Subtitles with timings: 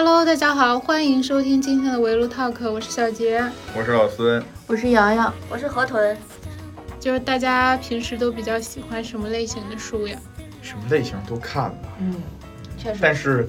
[0.00, 3.42] Hello，大家好，欢迎收听今天的围炉 Talk，我是小杰，
[3.76, 6.16] 我是老孙，我是瑶瑶，我是河豚。
[7.00, 10.16] 就是大家平时都比较喜欢什么类型的书呀？
[10.62, 11.88] 什么类型都看吧。
[11.98, 12.14] 嗯，
[12.78, 13.00] 确实。
[13.02, 13.48] 但是，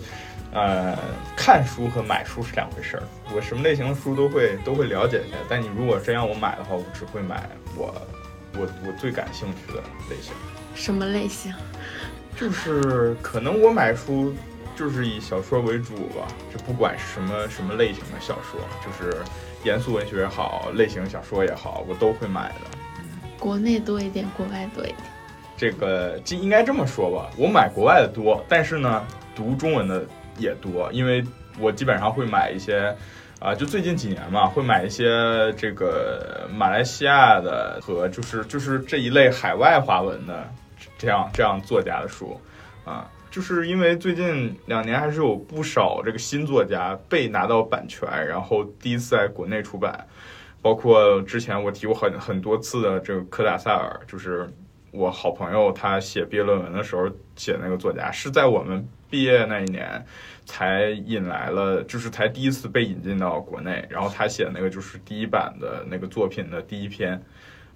[0.51, 0.97] 呃，
[1.37, 3.03] 看书和买书是两回事儿。
[3.31, 7.93] 我什么类型的书都会都会了解一下，但你如果真让我买的话，我只会买我
[8.57, 10.33] 我我最感兴趣的类型。
[10.73, 11.53] 什么类型？
[12.35, 14.33] 就是可能我买书
[14.79, 19.17] 就是以小说为主吧，就不管是什么什么类型的小说，就是
[19.65, 22.77] 严肃文学也好，类型小说也好，我都会买的。
[23.37, 24.97] 国内多一点，国外多一点。
[25.57, 29.05] 这个这应该这么说吧，我买国外的多，但是呢，
[29.35, 30.05] 读中文的
[30.37, 31.21] 也多，因为
[31.59, 32.95] 我基本上会买一些，
[33.41, 35.03] 啊，就最近几年嘛，会买一些
[35.57, 40.49] 这个马来西亚的和就是就是这一类海外华文的
[40.97, 42.39] 这样这样作家的书，
[42.85, 50.07] 啊，就是因为最近两年还是有不少这个新作家被拿到版权，然后第一次在国内出版。
[50.61, 54.45] 包括之前我提过很很多次的这个科达塞尔，就是
[54.91, 60.05] 我好朋友他写毕业论文的时候写那个作家，是在我们毕业那一年
[60.45, 63.87] 才引来了，就是才第一次被引进到国内。
[63.89, 67.21] 然后他写那个就是第一版的那个作品的第一篇，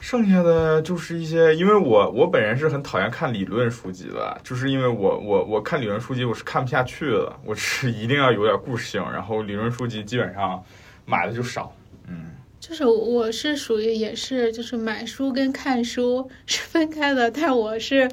[0.04, 10.62] 剩下的就是一些，因为我我本人是很讨厌看理论书籍的，就是因为我我我看理论书籍我是看不下去的，我是一定要有点故事性，然后理论书籍基本上
[11.06, 11.74] 买的就少，
[12.09, 12.31] 嗯。
[12.59, 18.12] 就是我是属于也是就是买书跟看书 是分开的，但我是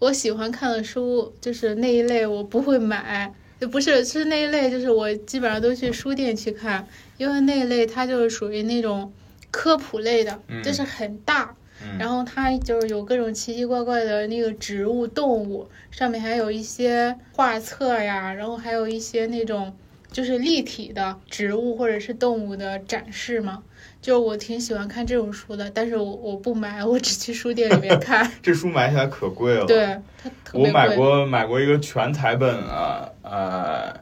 [0.00, 3.32] 我喜欢看的书就是那一类我不会买，
[3.70, 9.10] 不是是那一类就是我基本上都去书店去看，因为那一类它就是属于那种
[9.52, 11.54] 科普类的，就是很大，
[12.00, 19.76] 然后它就是有各种奇奇怪怪的那个植物动物，上面还有一些画册呀，然后还有一些那种
[20.10, 23.62] 就是立体的植物或者是动物的展示嘛。
[24.00, 28.28] 就我挺喜欢看这种书的，但是我我不买，我只去书店里面看。
[28.42, 29.64] 这书买起来可贵了。
[29.64, 29.86] 对，
[30.20, 30.68] 它特别贵。
[30.68, 33.94] 我买过买过一个全彩本啊，呃，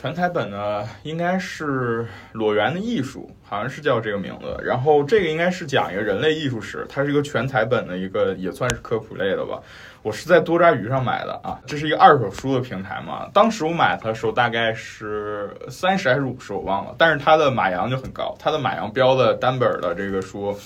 [0.00, 4.56] 全彩本呢应该是裸猿的艺术，好像是叫这个名字。
[4.64, 9.60] 然后这个应该是讲一个人类艺术史，它是一个全彩本的一个，也算是科普类的吧。
[10.00, 13.28] 我是在多抓鱼上买的啊，这是一个二手书的平台嘛。
[13.34, 16.94] 当时我买它的时候大概是三十还是五十，我忘了。
[16.96, 20.58] 但是它的马洋就很高，它的马洋标的单本的这个书，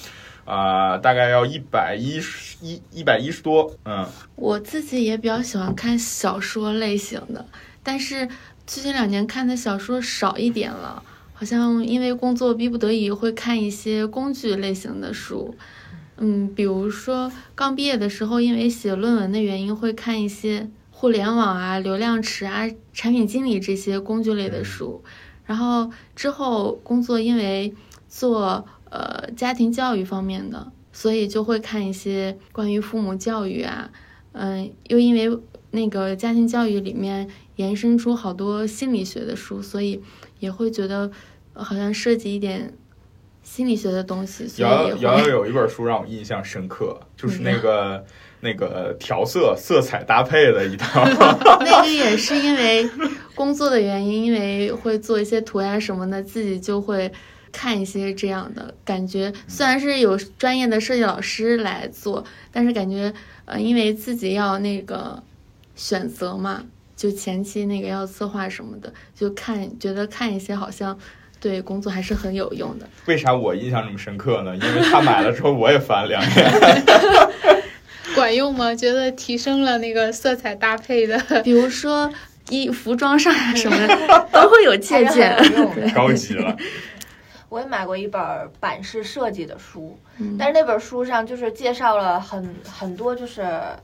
[0.44, 3.69] 啊，大概要一百一十一一百一十多。
[3.84, 4.06] 嗯，
[4.37, 7.44] 我自己也比较喜欢看小说类型的，
[7.83, 8.28] 但是
[8.67, 11.03] 最近两年看的小说少一点了，
[11.35, 15.55] 好像因为工作逼不得已会看一些工具类型的书。
[16.17, 25.05] 嗯，比如说刚毕业的时候，因为写论文的原因，会看一些互联网啊、流量池啊、产品经理这些工具类的书。
[25.45, 27.75] 然后之后工作，因为
[28.09, 33.91] 做呃家庭教育方面的，所以就会看一些关于父母教育啊。
[34.33, 35.39] 嗯，又因为
[35.75, 40.01] 那个家庭教育里面延伸出好多心理学的书，所以
[40.39, 41.11] 也会觉得
[41.53, 42.73] 好像涉及一点。
[43.47, 48.03] 心理学的东西，瑶瑶瑶有一本书让我印象深刻，就是那个
[48.41, 51.05] 那个调色色彩搭配的一套。
[51.61, 52.89] 那个也是因为
[53.35, 57.12] 工作的原因，因为会做一些图呀什么的，自己就会
[57.53, 59.31] 看一些这样的感觉。
[59.47, 63.12] 虽然是有专业的设计老师来做，但是感觉
[63.45, 65.23] 呃，因为自己要那个
[65.75, 66.62] 选择嘛，
[66.97, 70.99] 就前期那个要策划什么的，就看觉得看一些好像。
[71.41, 72.89] 对工作还是很有用的。
[73.05, 74.57] 为啥我印象这么深刻呢？
[74.57, 76.83] 因为他买了之后，我也翻了两眼。
[78.17, 78.75] 管用吗？
[78.75, 82.11] 觉得提升了那个色彩搭配的， 比如说
[82.49, 85.37] 衣服装上呀什么的，都会有借鉴。
[85.95, 86.56] 高级了。
[87.55, 88.21] 我也买过一本
[88.59, 89.97] 版式设计的书，
[90.37, 93.43] 但是那本书上就是介绍了很很多，就是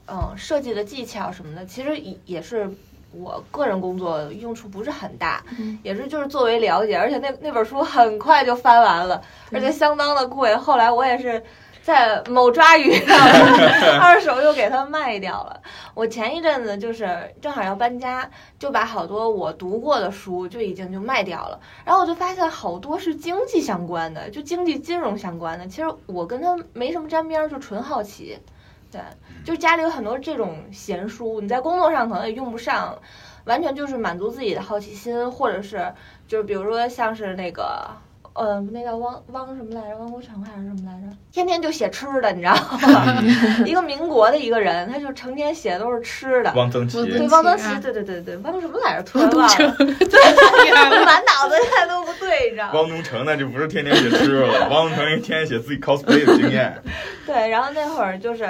[0.08, 2.68] 嗯设计的技巧什么的，其实也也是。
[3.12, 5.42] 我个人工作用处不是很大，
[5.82, 9.20] 也是就是作为了解，而且那那本书很快就翻完了，
[9.50, 10.54] 而且相当的贵。
[10.54, 11.42] 后来我也是
[11.82, 13.16] 在某抓鱼上
[14.00, 15.60] 二手又给它卖掉了。
[15.94, 25.66] 我前一阵子就是正好要搬家，就把好多我读过的书就已经就卖掉了，然后我就发现好多是经济相关的，就经济金融相关的。
[25.66, 28.38] 其实我跟他没什么沾边，就纯好奇。
[28.92, 29.00] 对，
[29.44, 32.98] 就家里有很多这种闲书，你在工作上可能也用不上，
[33.44, 35.94] 完全就是满足自己的好奇心，或者是
[36.26, 37.88] 就是比如说像是那个
[38.32, 39.96] 呃，那叫汪汪什么来着？
[39.98, 41.16] 汪国成还是什么来着？
[41.32, 43.22] 天天就写吃的，你知道吗？
[43.66, 46.52] 一个民国的一个人，他就成天写的都是吃的。
[46.54, 49.02] 汪曾祺，对，汪曾祺啊，对对对对，汪什么来着？
[49.02, 50.70] 突然汪忘了，东城，对，
[51.04, 52.72] 满脑子现在都不对，你知道吗？
[52.74, 56.80] 汪东城那就不是天天写吃了，汪东城天天写自己 cosplay 的经验。
[57.26, 58.46] 对，然后那会儿就是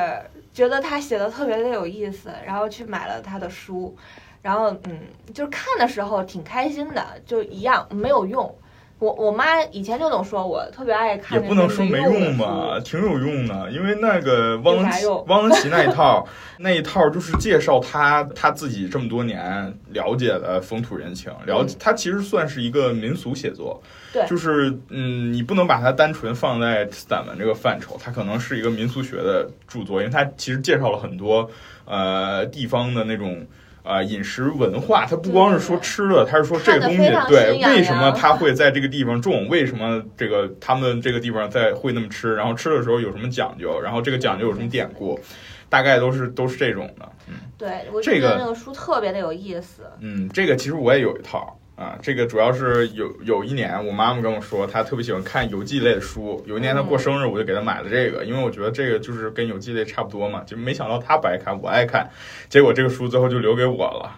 [0.52, 3.96] 觉得他写的特别的有意思，然后去买了他的书，
[4.42, 5.00] 然后嗯，
[5.32, 8.54] 就是看的时候挺开心的，就一样没有用。
[9.00, 23.82] 我我妈以前就总说我特别爱看也不能说没用吧，挺有用的，因为那个汪曾祺汪曾祺那一套， 那一套就是介绍他他自己这么多年了解的风土人情，了解他其实算是一个民俗写作，
[24.12, 31.50] 对就是嗯，你不能把它单纯放在散文这个范畴，它可能是一个民俗学的著作，因为它其实介绍了很多
[31.86, 33.46] 呃地方的那种。
[33.82, 36.98] 呃，饮食文化，它不光是说吃的，它是说这个东西
[37.28, 45.18] 对为什么痒它会在这个地方种，为什么这个他们这个地方在会那么吃，然后吃的时候有什么讲究，然后这个讲究有什么典故，
[45.68, 47.08] 大概都是都是这种的。
[47.28, 47.34] 嗯。
[47.58, 49.82] 对我这个觉得那个书特别的有意思。
[50.00, 62.10] 嗯，这个其实我也有一套啊，这个主要是有有一年我妈妈跟我说，她特别喜欢看游记类的书，有一年她过生日，我就给她买了这个，因为我觉得这个就是跟游记类差不多嘛，就没想到她不爱看，我爱看，
[62.50, 64.14] 结果这个书最后就留给我了。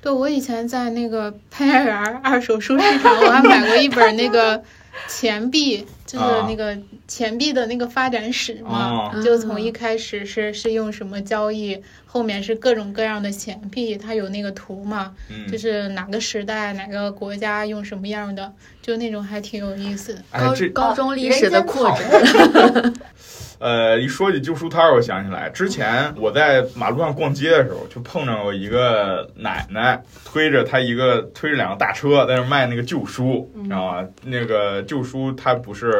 [0.00, 4.62] 对我以前在那个潘家园二手书市场，我还买过一本那个
[5.08, 6.76] 钱币，就是啊那个
[7.08, 9.10] 钱币的那个发展史嘛。
[9.12, 18.52] 啊就从一开始是是用什么交易，后面是各种各样的钱币，它有那个图嘛，嗯，就是哪个时代哪个国家用什么样的，
[18.82, 20.22] 就那种还挺有意思的。
[20.32, 22.94] 高高中历史的扩展，展，
[23.60, 34.06] 呃，一说起旧书摊儿，我想起来，之前我在马路上逛街的时候，就碰上过一个奶奶推着她一个推着两个大车在那儿卖那个旧书，你知道吗？
[34.24, 35.93] 那个旧书它不是。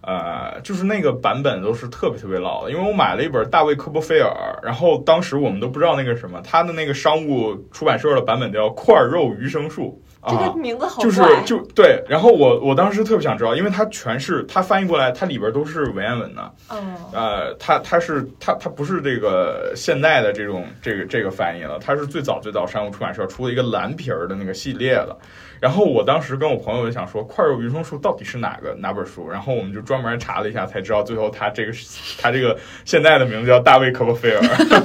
[0.00, 11.20] 呃，就是那个版本都是特别特别老的，因为我买了一本大卫科波菲尔，然后当时我们都不知道那个什么，他的那个商务出版社的版本叫块肉余生树啊，这个名字好就是。
[11.44, 25.16] 就对，然后我我当时特别想知道，因为它全是它翻译过来，它里边都是文言文的，嗯，呃，它它是它它不是这个现代的这种这个这个翻译了，它是最早最早商务出版社出的一个蓝皮儿的那个系列的。
[25.60, 29.28] 然后我当时跟我朋友就想说，《块肉鱼生树》到底是哪个哪本书？
[29.28, 31.72] 然后我们就专门查了一下，才知道最后它这个
[32.20, 34.40] 它这个现在的名字叫大卫·科波菲尔。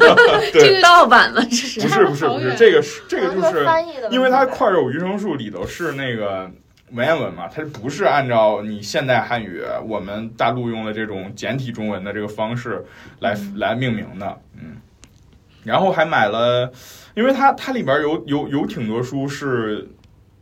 [0.51, 3.65] 对，盗版了，这是不是不是不是，这个是这个就是
[4.11, 6.49] 因为它《块肉鱼生树》里头是那个
[6.91, 12.83] 文言文嘛，它不是按照你现代汉语我们大陆用的这种简体中文的这个方式
[13.19, 14.77] 来、来命名的，嗯。
[15.63, 16.69] 然后还买了，
[17.15, 19.87] 因为它它里边有有有挺多书是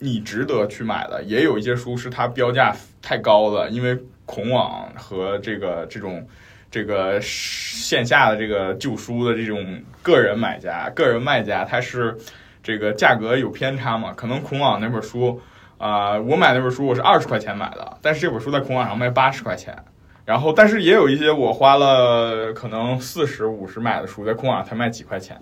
[0.02, 6.28] 你值得去买的，也有一些书是它标价太高的，因为孔网和这个这种。
[6.74, 12.18] 这个线下的这个旧书的这种个人买家、个人卖家，它是
[12.64, 14.14] 这个价格有偏差嘛？
[14.16, 15.42] 可能孔网那本书，
[15.78, 19.78] 啊、我买那本书我是二十块钱买的，但是这本书在孔网上卖八十块钱。
[20.24, 25.38] 然后，但是也有一些我花了可能四十五十买的书，在孔网才卖几块钱，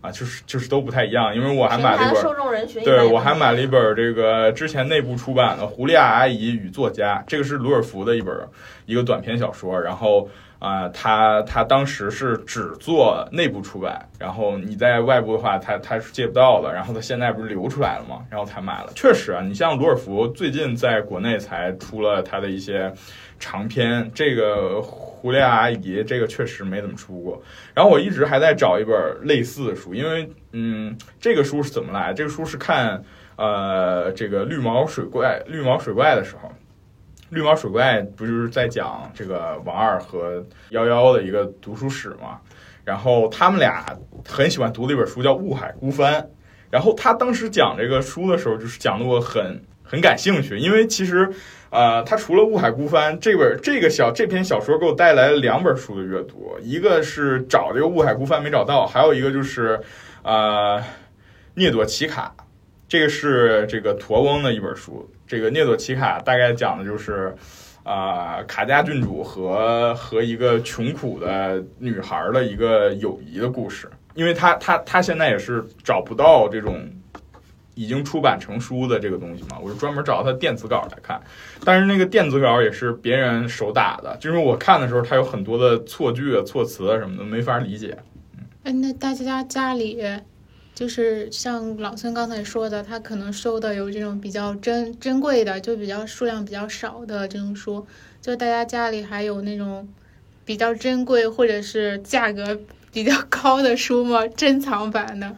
[0.00, 1.34] 啊，就是就是都不太一样。
[1.34, 8.34] 因为我还买了一本台受众人群对，我还买了一本这个之前内部出版的《狐狸亚阿姨与作家》，这个是鲁尔福的一本
[8.86, 9.80] 一个短篇小说。
[9.80, 16.70] 然后啊、他他当时是只做内部出版，然后你在外部的话，他他是借不到的。
[16.70, 18.22] 然后他现在不是流出来了嘛？
[18.28, 18.92] 然后才买了。
[18.94, 22.92] 确实啊，你像鲁尔福最近在国内才出了他的一些
[23.40, 27.42] 长篇，这个《狐狸阿姨》这个确实没怎么出过。
[27.74, 32.12] 然后我一直还在找一本类似的书，因为嗯，这个书是怎么来？
[32.12, 33.02] 这个书是看
[33.36, 36.52] 呃这个绿毛水怪绿毛水怪的时候，
[37.30, 42.38] 绿毛水怪不就是在讲这个王二和幺幺的一个读书史嘛？
[42.84, 43.86] 然后他们俩
[44.28, 46.22] 很喜欢读的一本书叫《雾海孤帆》，
[46.70, 51.32] 然后他当时讲这个书的时候，就是讲的我很很感兴趣，因为其实。
[51.70, 59.80] 呃，他除了《雾海孤帆》这本这个小这篇小说给我带来了两本书的阅读，一个是找这个《雾海孤帆》没找到，还有一个就是
[60.24, 60.78] 呃
[61.54, 62.34] 《聂朵奇卡》，
[62.88, 65.08] 这个是这个驼翁的一本书。
[65.28, 67.32] 这个《聂朵奇卡》大概讲的就是
[67.84, 76.84] 啊、卡家郡主和和一个穷苦的女孩的一个友谊的故事，因为他他他现在也是找不到这种。
[77.80, 81.18] 已经出版成书的这个东西嘛，我就专门找他电子稿来看。
[81.64, 87.96] 但是那个电子稿也是别人手打的，就是我看的时候，它有很多的错句啊、措辞啊什么的，没法理解。
[88.64, 89.98] 哎，那大家家里
[90.74, 97.86] 就是像老孙刚才说的，他可能收的有这种比较珍珍贵的，就比较数量比较少的这种书，
[98.20, 99.88] 就大家家里还有那种
[100.44, 102.60] 比较珍贵或者是价格
[102.92, 104.28] 比较高的书吗？
[104.28, 105.34] 珍藏版的？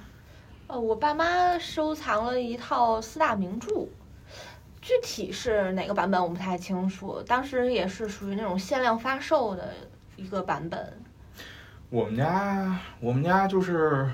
[0.72, 3.86] 呃，我爸妈收藏了一套四大名著，
[4.80, 9.68] 具体是哪个版本我不太清楚，当时也是属于那种限量发售的
[10.16, 10.98] 一个版本。
[11.90, 14.08] 我们家，我们家就是，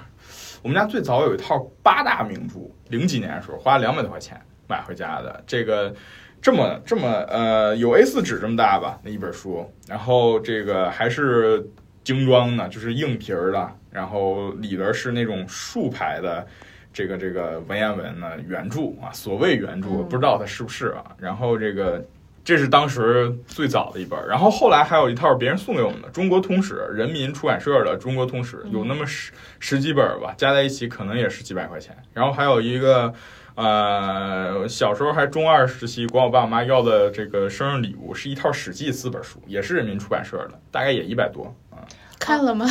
[0.61, 4.37] 我们家最早有一套八大名著，零几年的时候花了两百多块钱
[4.67, 5.45] 买回家的。
[5.47, 5.95] 这个
[6.43, 11.65] 这么这么呃，有 A 四纸这么大吧，那一本书，然后这个还是
[12.05, 16.47] 精装的，就是硬皮儿的，然后里边是那种竖排的。
[16.91, 21.05] 这个这个文言文呢，原著啊，所谓原著，嗯不知道它是不是啊。
[21.19, 22.05] 然后这个
[22.43, 31.95] 这是当时最早的一本儿，然后后来还有一套别人送给我们的《中国通史》，人民出版社的《中国通史》，有那么十十几本吧，加在一起可能也是几百块钱。
[32.15, 33.13] 然后还有一个，
[33.59, 41.83] 呃，小时候还中二时期管我爸我妈要的这个生日礼物，是一套《史记》四本书，也是人民出版社的，大概也一百多啊。
[42.21, 42.67] 看了吗？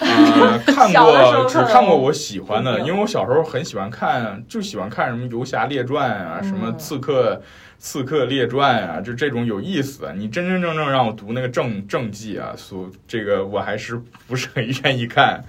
[0.00, 7.40] 呃，看过，只看看过我喜欢的，因为我小时候很喜欢看，就喜欢看什么《游侠列传》啊，什么《嗯刺客
[7.78, 10.12] 刺客列传》啊，就这种有意思。
[10.16, 15.44] 你真真正正让我读那个正正记啊，所这个我还是不是很愿意看。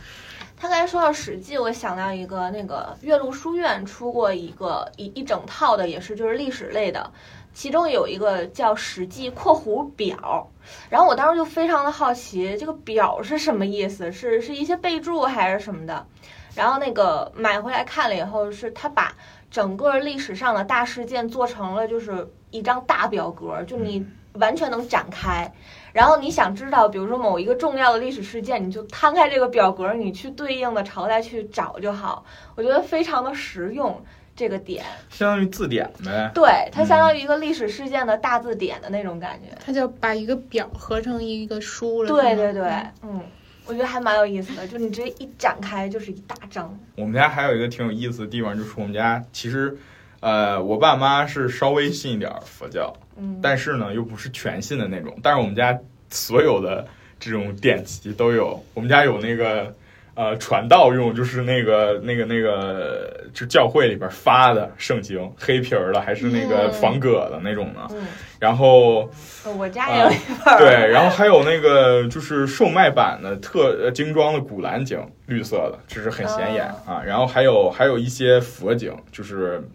[0.58, 7.12] 他刚才说到《史记》，我想到一个，那个岳麓书院出过一个一一整套的，也是就是历史类的，
[7.54, 10.50] 其中有一个叫《史记（括弧表）》，
[10.90, 14.12] 然后我当时就非常的好奇，这个表是什么意思？
[14.12, 16.08] 是是一些备注还是什么的？
[16.56, 19.14] 然后那个买回来看了以后，是他把
[19.52, 25.54] 整个历史上的大事件做成了就是一张大表格，就你完全能展开。
[25.96, 32.26] 然后你想知道，比如说某一个重要的历史事件，你就摊开这个表格，你去对应的朝代去找就好。
[32.56, 34.04] 我觉得非常的实用，
[34.36, 36.30] 这个点，相当于字典呗。
[36.34, 39.58] 对它相当于一个历史事件的大字典的那种感觉。
[39.66, 42.10] 它就把一个表合成一个书了。
[42.10, 42.70] 对对对，
[43.02, 43.22] 嗯，
[43.66, 46.78] 我觉得还蛮有意思的，就你直接一展开就是一大张。
[46.98, 49.78] 我们家还有一个挺有意思的地方，就是我们家其实，
[50.20, 55.16] 呃，我爸妈是稍微信一点儿佛教，嗯，但是呢又不是全信的那种。
[55.22, 55.78] 但是我们家
[56.10, 56.86] 所有的
[57.20, 59.74] 这种典籍都有，我们家有那个
[60.16, 67.88] 呃传道用，就是那个那个那个就教会里边发的圣经，黑皮儿的还是那个嗯仿葛的那种呢。
[67.92, 68.08] 嗯，
[68.40, 69.10] 然后
[69.44, 70.60] 呃我家也有一本儿。
[70.60, 77.02] 对，然后还有那个就是售卖版的特呃精装的《古兰经》，绿色的，这是很显眼啊。
[77.06, 79.62] 然后还有还有一些佛经，就是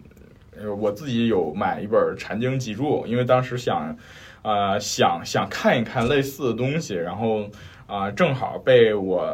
[0.61, 3.97] 就是我自己有买一本禅经集注，因为当时想
[4.43, 7.49] 呃想想看一看类似的东西，然后。
[7.87, 9.27] 啊、正好被我、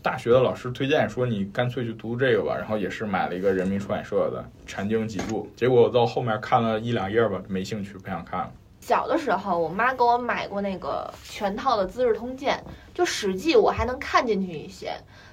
[0.00, 2.54] 大学的老师推荐说，你干脆去读这个吧。
[2.56, 8.52] 然后也是买了一个人民出版社的《禅经集注》，结果我到后面看了一两页吧，没兴趣，不想看了。
[8.78, 12.62] 小的时候，我妈给我买过那个全套的《资治通鉴》，
[12.96, 14.90] 就《史记》我还能看进去一些，《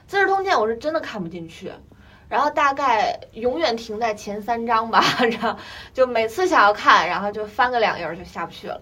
[0.08, 1.72] 资治通鉴》我是真的看不进去。
[2.34, 5.56] 然后大概永远停在前三章吧， 然后
[5.94, 8.82] 就每次想要看，然后就翻个两页就下不去了。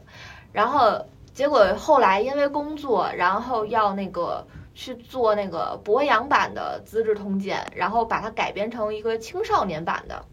[0.53, 10.23] 然后结果后来因为工作，然后要那个去做那个博洋版的《资治通鉴》，然后把它改编成一个青少年版的。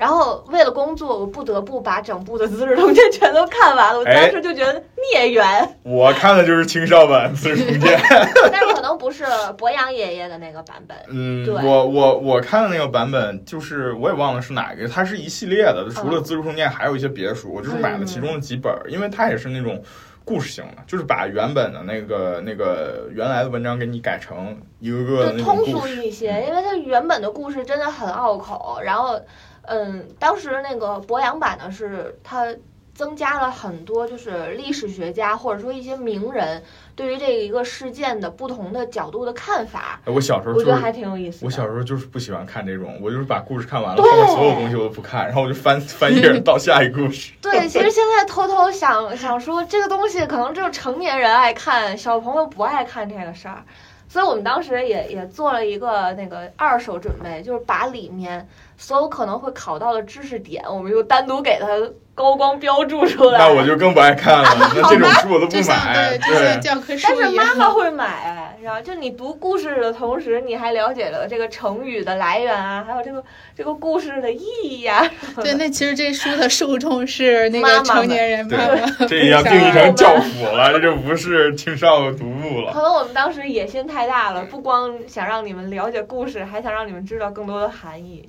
[0.00, 3.98] 然后为了工作，我不得不把整部的《资治通鉴》全都看完了。
[3.98, 7.98] 我当时就觉得孽缘，我看的就是青少版《资治通鉴》。
[8.50, 9.26] 但是可能不是
[9.58, 10.96] 博洋爷爷的那个版本。
[11.10, 19.82] 嗯，我我我看的那个版本，就是我也忘了是哪个，它是一系列的，除了《资治通鉴》，还有一些别的书，我就是买了其中的几本儿，因为它也是那种
[20.24, 25.86] 故事性的，就是把原本的那个那个原来的文章给你改成一个个通俗。
[25.86, 28.80] 一些，因为它原本的故事真的很拗口。
[28.82, 29.20] 然后，
[29.62, 32.46] 嗯，当时那个博洋版呢，是它
[32.94, 36.62] 增加了很多就是历史学家或者说一些名人
[36.94, 41.46] 对于这一个事件的不同的角度的看法，哎我小时候就是我觉得还挺有意思的。
[41.46, 47.32] 我小时候就是不喜欢看这种，我就是把故事看完了，对后面所有东西我都不看，然后我就翻翻页到下一个故事。
[47.40, 53.64] 对，其实现在偷偷想想说，这个东西可能只有成年人爱看，小朋友不爱看这个事儿。
[54.10, 61.68] 所以我们当时也也做了一个那个二手准备，就是把里面所有可能会考到的知识点，我们又单独给他
[62.14, 63.38] 高光标注出来。
[63.38, 66.18] 那我就更不爱看了，那这种书我都不买。
[66.18, 67.36] 对，就像教科书但是。
[67.36, 73.24] 妈妈会买，然后就你读故事的同时，你还了解了这个成语的来源啊，还有这个
[73.56, 79.06] 这个故事的意义呀、对，那其实这书的受众是那个妈妈成年人对妈妈。
[79.06, 82.72] 这也要定义成教辅了，这就不是青少读物了。
[82.72, 88.28] 可能我们当时野心太大了，不光想让你们了解故事，还想让你们知道更多的含义。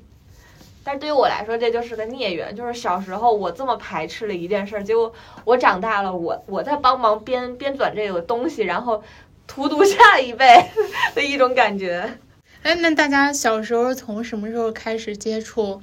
[0.83, 2.55] 但是对于我来说，这就是个孽缘。
[2.55, 5.13] 就是小时候我这么排斥了一件事儿，结果
[5.45, 9.03] 我长大了，我我在帮忙编编纂这个东西，然后
[9.47, 10.45] 荼毒下一辈
[11.13, 12.17] 的一种感觉。
[12.63, 15.81] 哎，那大家小时候从什么时候开始接触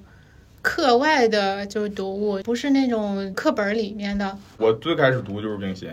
[0.63, 4.37] 课外的，就是读物，不是那种课本里面的？
[4.59, 5.91] 我最开始读就是冰心。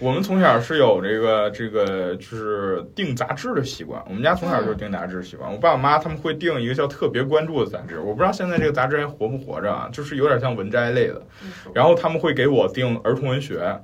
[0.00, 5.50] 我们从小是有这个这个就是订杂志的习惯，我们家从小就是订杂志的习惯。
[5.50, 11.20] 我爸我妈他们会订一个叫特别关注的杂志，我不知道现在这个杂志还活不活着啊，就是有点像文摘类的。
[11.74, 13.80] 然后他们会给我订儿童文学，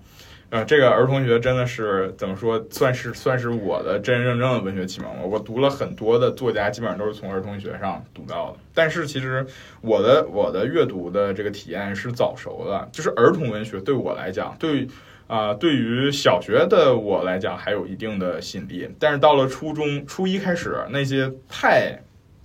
[0.51, 5.27] 呃，这个儿童文学真的是怎么说，算是算是我的真真正正的文学启蒙了。
[5.27, 8.59] 我读了很多的作家，基本上都是从儿童文学上读到的。
[8.73, 9.45] 但是其实
[9.81, 14.87] 我的我的阅读的这个体验是早熟的，就是儿童文学对我来讲，对
[15.27, 18.89] 啊、对于小学的我来讲还有一定的吸引力。
[18.99, 22.01] 但是到了初中初一开始，那些太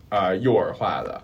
[0.09, 1.21] 啊、幼儿化的。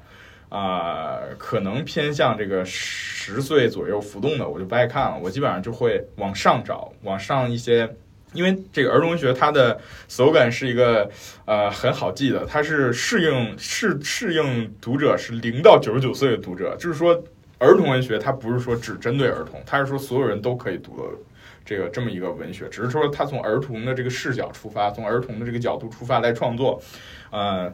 [0.48, 5.20] 啊、可能偏向这个十岁左右浮动的，我就不爱看了。
[5.22, 7.94] 我基本上就会往上找，往上一些，
[8.32, 11.10] 因为这个儿童文学它的手感是一个
[11.44, 17.22] 呃很好记的，它是适应适适应读者是零到九十九岁的读者，就是说
[17.58, 21.18] 儿童文学它不是说只针对儿童，它是说所有人都可以读的。
[21.66, 26.80] 这个这么一个文学，只是说他从儿童的这个视角出发，从儿童的这个角度出发来创作，
[27.32, 27.74] 呃，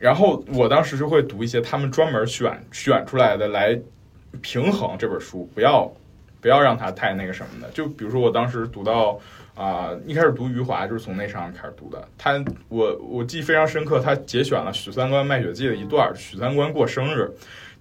[0.00, 3.78] 然后我当时就会读一些他们专门选选出来的来
[4.40, 5.88] 平衡这本书，不要
[6.40, 7.70] 不要让它太那个什么的。
[7.70, 9.20] 就比如说我当时读到
[9.54, 12.08] 啊、一开始读余华就是从那上面开始读的。
[12.18, 17.30] 他我我记忆非常深刻，他节选了许三观卖血记的一段，许三观过生日，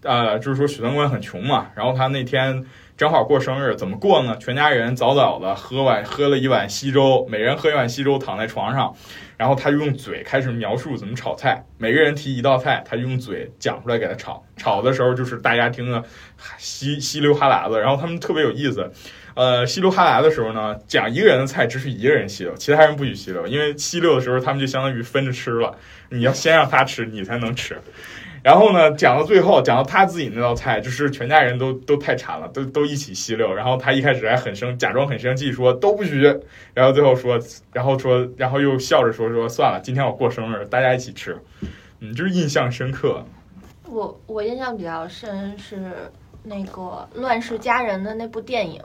[0.03, 2.63] 啊，就是说许三观很穷嘛，然后他那天。
[3.01, 4.37] 正好过生日，怎么过呢？
[4.37, 8.95] 全家人早早的喝碗喝了一碗稀粥，每人喝一碗稀粥，躺在床上，
[9.37, 14.45] 然后他就用嘴开始描述怎么炒菜，每个人提一道菜，他就用嘴讲出来给他炒。
[14.55, 16.03] 炒的时候就是大家听的
[16.59, 18.91] 稀稀溜哈喇子，然后他们特别有意思。
[19.33, 25.75] 呃，稀溜哈喇的时候呢，讲一个人的菜只许一个人吸溜，其他人不许吸溜，因为吸溜的时候他们就相当于分着吃了，
[26.09, 27.81] 你要先让他吃，你才能吃。
[28.43, 33.53] 然后呢，讲到最后，讲到他自己那道菜，就是全家人都都太馋了，都都一起吸溜。
[33.53, 36.21] 然后他一开始还很生，假装很生气，说都不许。
[36.73, 37.39] 然后最后说，
[37.71, 41.37] 然后说，然后又笑着说说算了，今天我过生日，大家一起吃。
[41.99, 43.23] 嗯，就是印象深刻。
[43.87, 46.11] 我我印象比较深是
[46.43, 48.81] 那个《乱世佳人》的那部电影，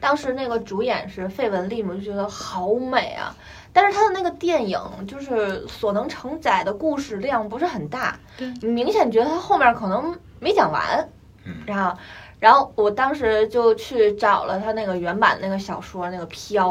[0.00, 3.36] 当时那个主演是费雯丽嘛，就觉得好美啊。
[3.80, 11.08] 但是他的那个电影就是所能承载的故事量不是很大，对你明显觉得他后面可能没讲完。
[11.44, 11.96] 嗯然后，
[12.40, 16.70] 然后我当时就去找了他那个原版那个小说那个《飘》，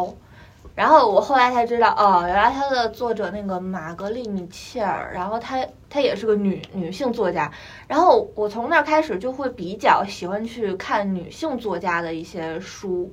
[0.76, 7.50] 然后我后来才知道，哦，原来他的作者那个玛格丽米切尔，然后她她也是个女女性作家，
[7.88, 13.10] 然后我从那儿开始就会比较喜欢去看女性作家的一些书，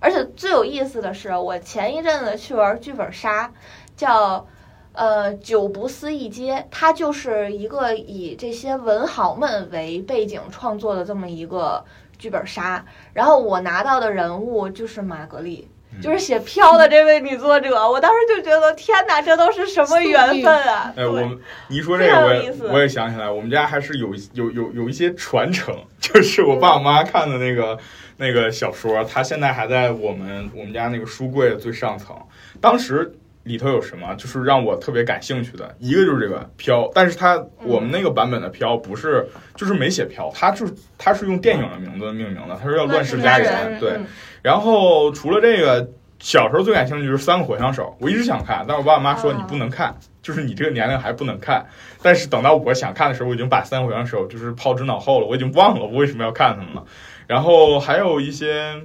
[0.00, 3.52] 而且最有意思的是，我前一阵子去玩剧本杀，
[3.96, 4.46] 叫。
[4.94, 11.84] 呃，九不思一街，它就是一个以这些文豪们为背景创作的这么一个
[12.18, 12.84] 剧本杀。
[13.12, 15.70] 然后我拿到的人物就是玛格丽，
[16.02, 17.88] 就是写《飘》的这位女作者。
[17.88, 20.92] 我当时就觉得，天哪，这都是什么缘分啊！
[20.96, 27.78] 哎，我们你一说这个，我我也想起来，我们家还是有有有有一些传承， 就是我爸我妈看的那个
[28.16, 32.16] 那个小说，它现在还在我们我们家那个书柜的最上层。
[32.60, 33.12] 当时
[33.44, 43.92] 里头有什么，就是让我特别感兴趣的，一个就是这个飘，但是它我们那个版本的飘不是就是没写飘，它就是它是用电影的名字命名的，它是叫《乱世佳人》，对。
[43.92, 44.06] 嗯
[44.42, 51.66] 然后除了这个，小时候最感兴趣就是《三个火枪手》，我一直想看，但是我爸我妈说啊你不能看，就是你这个年龄还不能看。
[52.02, 56.84] 但是等到我想看的时候，我已经把《三个火枪手》就是抛之脑后了，我已经忘了我为什么要看他们了。
[57.26, 58.82] 然后还有一些，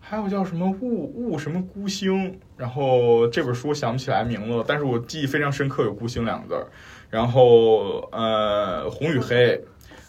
[0.00, 6.66] 还有叫什么雾雾什么孤星，然后这本书我想不起来名字了，但是我记忆非常深刻，有孤星两个字儿。
[7.10, 9.60] 然后呃，红与黑，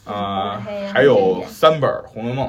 [0.05, 2.47] 啊、还有三本《红楼梦》。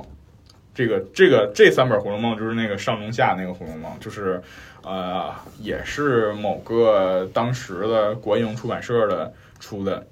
[0.79, 4.41] 这个这个这三本《红楼梦》就是那个上中下那个《红楼梦》，就是
[4.85, 10.07] 呃，也是某个当时的国营出版社的出的。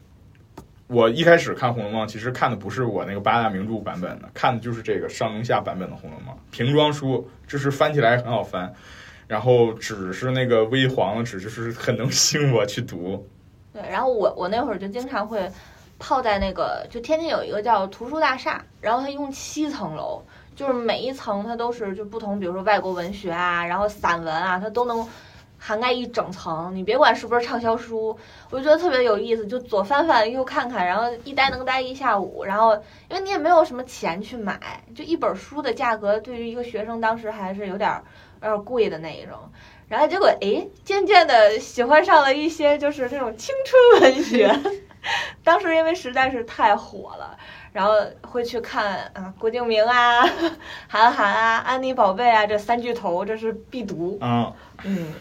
[0.88, 8.74] 我一开始看《红楼梦》，其实看的不是我那个八大名著版本的，看的就是这个上中下版本的《红楼梦》平装书，就是翻起来很好翻，
[9.28, 13.24] 然后纸是那个微黄的纸，就是很能吸引我去读。
[13.72, 15.48] 对，然后我我那会儿就经常会
[15.96, 20.20] 泡在那个，就天津有一个叫图书大厦，然后它一共七层楼，
[20.56, 25.06] 就是每一层它都是就不同，比如说外国文学啊，然后散文啊，它都能
[25.58, 26.74] 涵盖一整层。
[26.74, 28.18] 你别管是不是畅销书，
[28.50, 32.42] 我就觉得特别有意思，就左翻翻右看看，然后一待能待一下午。
[32.42, 32.74] 然后
[33.08, 38.02] 因为你也没有什么钱去买，就一本书的价格对于一个学生当时还是有点儿
[38.36, 39.36] 有点儿贵的那一种。
[39.88, 44.58] 然后结果哎，渐渐的喜欢上了一些就是这种青春文学。
[45.44, 47.38] 当时因为实在是太火了，
[47.76, 50.24] 然后会去看啊，郭敬明啊、
[50.88, 54.16] 韩寒啊、安妮宝贝啊这三巨头，这是必读。
[54.18, 54.50] 啊，
[54.82, 55.12] 嗯，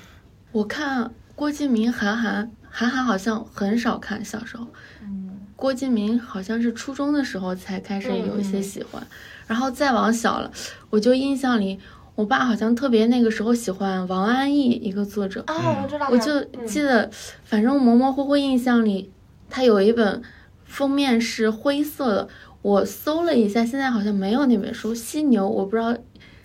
[0.54, 4.66] 我看郭敬明、韩寒，韩寒好像很少看，小时候。
[5.02, 9.06] 嗯，郭敬明好像是初中的时候才开始有一些喜欢，
[9.48, 10.50] 然后再往小了，
[10.90, 11.78] 我就印象里，
[12.16, 17.12] 我爸好像特别那个时候喜欢王安忆一个作者，哦，我知道，我就嗯记得，
[17.44, 19.12] 反正模模糊糊印象里，
[19.50, 20.22] 他有一本
[20.66, 22.30] 封面是灰色的，
[22.66, 24.92] 我搜了一下，现在好像没有那本书。
[24.92, 25.96] 犀牛，我不知道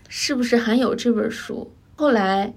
[0.07, 1.73] 是不是还有这本书。
[1.97, 2.53] 后来，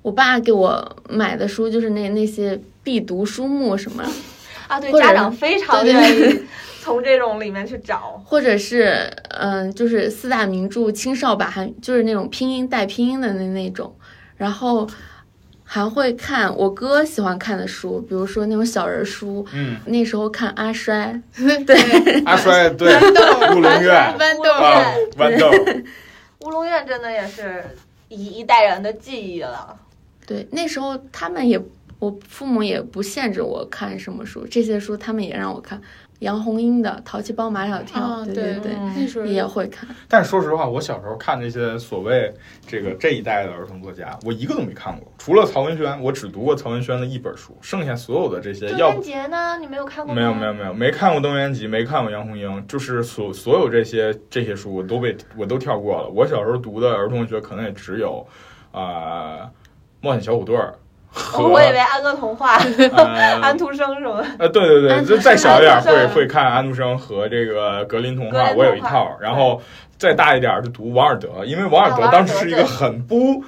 [0.00, 4.02] 我爸给我买的书就是那那些必读书目什么，
[4.68, 6.40] 啊，对，家长非常愿意
[6.80, 8.18] 从这种里面去找。
[8.24, 13.94] 或者是嗯、就是四大名著青少版，还就是那种拼音带拼音的那那种，
[14.38, 14.88] 然后。
[15.74, 21.74] 还会看我哥喜欢看的书，比如说那种小人书，嗯，那时候看阿衰， 对
[22.26, 22.94] 阿衰 对，
[23.54, 24.84] 乌龙院豌豆啊，
[25.16, 25.50] 豌豆，
[26.40, 27.64] 乌龙院真的也是
[28.10, 29.74] 一一代人的记忆了。
[30.26, 31.58] 对，那时候他们也，
[31.98, 35.80] 我父母也不限制我看什么书，这些书他们也让我看。
[36.22, 39.88] 杨红樱的《淘气包马小跳》啊，对对对，嗯那时候也会看。
[40.08, 42.32] 但是说实话，我小时候看那些所谓
[42.66, 49.58] 这个这一代的儿童作家，我一个都没看过，除了曹文轩，我只读过曹文轩的一本书，剩下所有的这些郑渊要不洁呢？
[49.58, 50.14] 你没有看过？
[50.14, 56.08] 没有没有没有没看过邓元吉，没看过杨红樱，就是所所有这些这些书我都被我都跳过了。
[56.08, 58.26] 我小时候读的儿童文学可能也只有
[58.70, 59.50] 啊、呃
[60.04, 60.58] 冒险小虎队
[61.38, 62.56] 我以为安哥童话、
[62.92, 64.24] 呃 安徒生什么。
[64.38, 69.60] 呃，对对对，就再小一点会会看安徒生和这个格林童话，我有一套，然后
[69.98, 73.44] 再大一点就读王尔德，因为王尔德当时是一个很不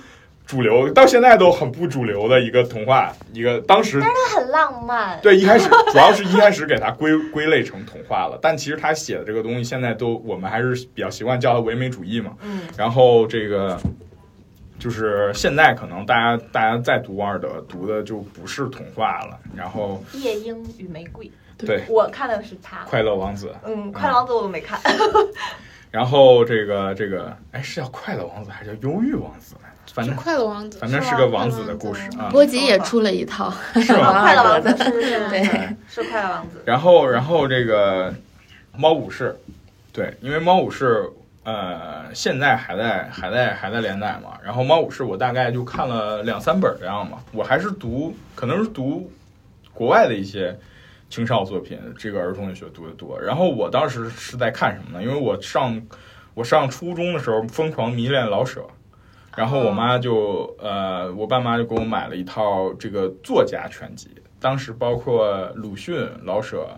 [0.47, 5.19] 主流，到现在都很不主流的一个童话，一个当时但是他很浪漫。
[5.23, 13.81] 对一开始主要是一开始给它归归类成童话了，但其实他写的这个东西现在都我们还是比较习惯叫它唯美主义嘛，嗯，然后这个。
[14.85, 21.85] 就是现在可能大家大家在读王尔德读的就不是童话了，然后夜莺与玫瑰，对。
[21.89, 22.85] 我看的是他。
[22.85, 24.79] 快乐王子，嗯，快乐王子我都没看。
[25.91, 29.61] 然后这个这个，哎，是叫快乐王子还是叫忧郁王子呢？
[29.95, 32.29] 反正快乐王子，反正是个王子的故事啊。
[32.31, 34.21] 波吉也出了一套，是吗？
[34.21, 35.75] 快乐王子对。
[35.89, 36.63] 是快乐王子。
[36.67, 38.13] 然后然后这个
[38.77, 39.35] 猫武士，
[39.95, 41.09] 对，因为猫武士
[41.45, 44.39] 呃现在还在还在还在连载嘛。
[44.43, 47.19] 然后猫武士我大概就看了两三本这样嘛。
[47.33, 49.11] 我还是读可能是读
[49.73, 50.59] 国外的一些
[51.09, 53.21] 青少作品，这个儿童文学读的多。
[53.21, 55.05] 然后我当时是在看什么呢？
[55.05, 55.81] 因为我上
[56.35, 58.67] 我上初中的时候疯狂迷恋老舍。
[59.37, 66.69] 然后我妈就呃，我爸妈就给我买了一套这个作家全集，当时包括鲁迅、老舍、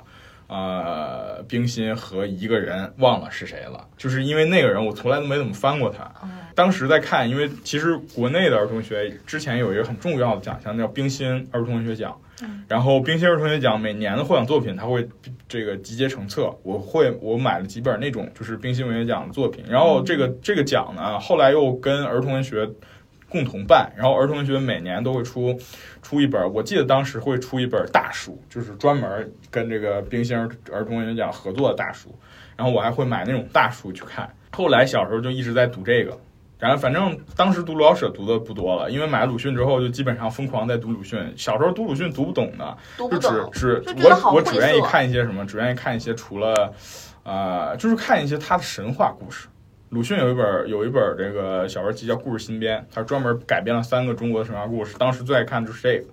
[0.48, 3.86] 呃冰心和一个人，忘了是谁了。
[3.96, 6.10] 就是因为那个人，我从来都没怎么翻过他。
[6.54, 12.18] 当时在看，因为其实国内的儿童学之前有一个很重要的奖项叫冰心儿童文学奖，
[12.66, 15.06] 然后冰心儿童文学奖每年的获奖作品，他会
[15.48, 16.50] 这个集结成册。
[16.62, 22.66] 我会我买了几本那种就是冰心文学奖的作品，然后这个这个奖呢，后来又跟儿童文学
[23.36, 25.54] 共同办，然后儿童文学每年都会出
[26.00, 32.08] 出一本，我记得当时会出一本大书，就是专门跟这个冰心儿儿童文学奖合作的大书，
[32.56, 34.26] 然后我还会买那种大书去看。
[34.52, 36.18] 后来小时候就一直在读这个。
[36.58, 41.20] 然后反正当时读老舍读的不多了，因为买了鲁迅之后就基本上疯狂在读鲁迅。
[41.36, 46.72] 小时候读鲁迅读不懂的，就只只我我只愿意看一些什么，只愿意看一些除了，
[47.24, 49.48] 呃，就是看一些他的神话故事。
[49.90, 54.96] 鲁迅有一本有一本这个小说集叫《故事新编》，他专门改编了三个中国的神话故事。
[54.98, 56.04] 当时最爱看的就是这个，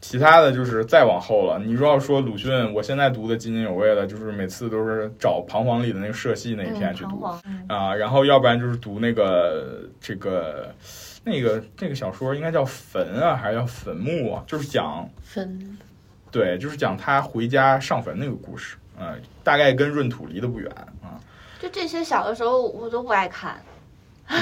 [0.00, 1.58] 其他的就是再往后了。
[1.58, 7.22] 你如果要说鲁迅，我现在读的津津有味的，就是每次都是找《彷徨》里的那个社戏那一篇去读。
[7.68, 10.74] 啊，然后要不然就是读那个这个
[11.22, 14.42] 那个那个小说应该叫坟啊，还是叫坟墓啊？
[14.46, 15.78] 就是讲坟
[16.30, 20.70] 对，就是讲他回家上坟那个故事，嗯、大概跟闰土离得不远
[21.01, 21.01] 啊。
[21.62, 23.62] 就这些小的时候我都不爱看，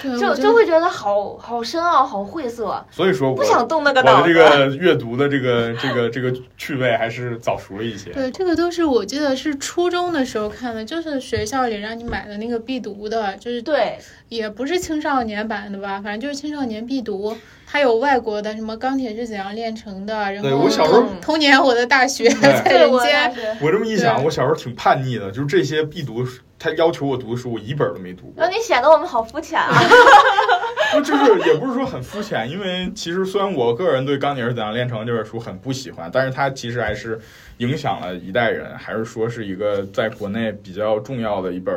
[0.00, 4.32] 对，就就会觉得好好深奥、好晦涩，所以说我不想动那个我脑子。
[4.32, 8.10] 的这个阅读的这个这个这个趣味还是早熟了一些。
[8.12, 17.36] 对，这个都是我记得是初中的时候看的，就是学校里让你买的那个必读的，就是对，也不是青少年版的吧，反正就是青少年必读。
[17.72, 26.26] 还有外国的什么《钢铁是怎样炼成的》，然后对我小时候童童年我的大学在人间，我这么一想，我小时候挺叛逆的，就是这些必读，
[26.60, 28.54] 他要求我读的书，我一本都没读过然后。
[28.54, 29.72] 你显得我们好肤浅啊！
[30.92, 37.18] 不就是也不是说很肤浅，因为其实虽然我个人对《钢铁是怎样炼成》这本书很不喜欢，但是它其实还是
[37.58, 41.74] 影响了一代人，还是说是一个在国内比较重要的一本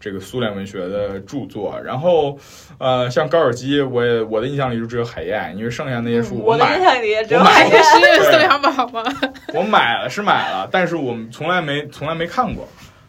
[0.00, 1.80] 这个苏联文学的著作。
[1.82, 2.36] 然后，
[2.78, 6.84] 呃，像高尔基，我也我的印象里就只有海燕，因为剩下那些书嗯我的印买。
[6.84, 7.80] 象里也只有我买海燕。
[7.84, 9.02] 是对宋小宝吗？
[9.54, 12.66] 我买了是买了，但是我们从来没从来没看过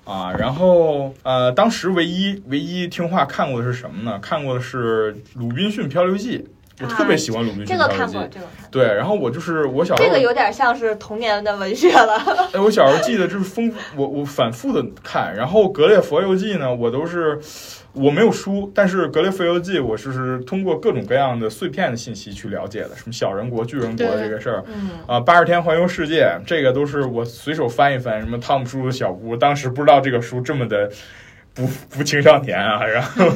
[0.10, 0.34] 啊。
[0.38, 4.18] 然后呃，当时唯一唯一听话看过的是什么呢？
[4.20, 6.40] 看过的是《鲁滨逊漂流记》，
[6.82, 8.70] 我特别喜欢《鲁滨这逊漂流记》个看过，这个看过。
[8.72, 12.18] 对，然后我就是我小时候，这个有点像是童年的文学了。
[12.54, 17.40] 哎，我小时候记得就是丰，我我反复的看，然后《格列佛游记》呢，我都是
[17.94, 28.22] 我没有书，但是《格列佛游记》我是通过各种各样的碎片的信息去了解的，什么小人国、巨人国这个事儿，嗯，啊，八十天环游世界，这个都是我随手翻一翻。
[28.22, 30.90] 什么汤姆叔叔的小屋，当时不知道这个书这么的
[31.60, 33.30] 不不青少年啊，然后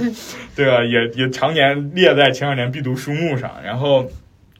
[0.55, 3.51] 对吧，也也常年列在青少年必读书目上。
[3.61, 4.09] 然后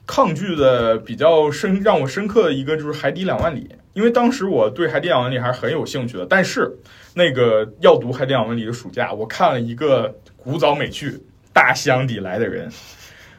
[0.05, 3.61] 抗拒的比较深，让我深刻的一个就是《海底两万里》，
[3.93, 6.25] 因为当时我对《海底两万里》还是很有兴趣的。
[6.29, 6.69] 但是
[7.13, 11.09] 那个要读《海底两万里》的暑假，我看了一个古早美剧
[11.53, 12.69] 《大西洋底来的人》。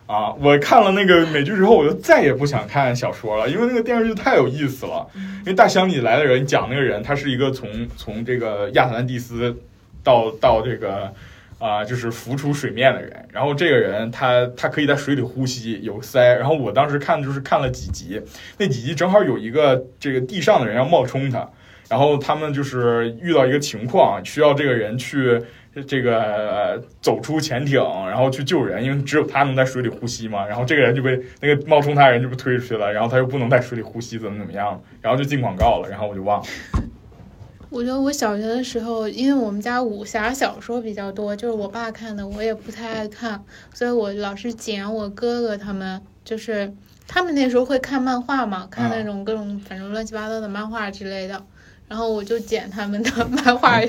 [0.06, 0.34] 啊！
[0.38, 5.06] 我看了那个美剧之后，我就再也不想看小说了，因为那个电视剧太有意思了。
[5.14, 9.56] 因为大西洋里来的人讲那个人，他是一个从从这个亚特兰蒂斯
[10.04, 11.12] 到到这个
[11.58, 13.28] 啊、就是浮出水面的人。
[13.32, 16.36] 然后这个人他他可以在水里呼吸，有鳃。
[16.36, 18.22] 然后我当时看就是看了几集，
[18.58, 21.48] 那几集正好有一个这个地上的人要冒充他，
[21.88, 25.40] 然后他们就是遇到一个情况，需要这个人去。
[25.88, 30.46] 这个、走出潜艇，然后去救人，因为只有他能在水里呼吸嘛。
[30.46, 36.46] 然后这个人就被那个冒充他人就被推出去了，然后他又不能在水里呼吸，怎么怎么样，然后就进广告了，然后我就忘了。
[37.74, 46.72] 我觉得我小学的时候，因为我们家武侠小说比较多，就是我爸看的，我也不太爱看，所以我老是捡我哥哥他们，就是
[47.08, 51.44] 他们那时候会看漫画嘛，看那种各种反正乱七八糟的漫画之类的，
[51.88, 53.80] 然后我就捡他们的 漫画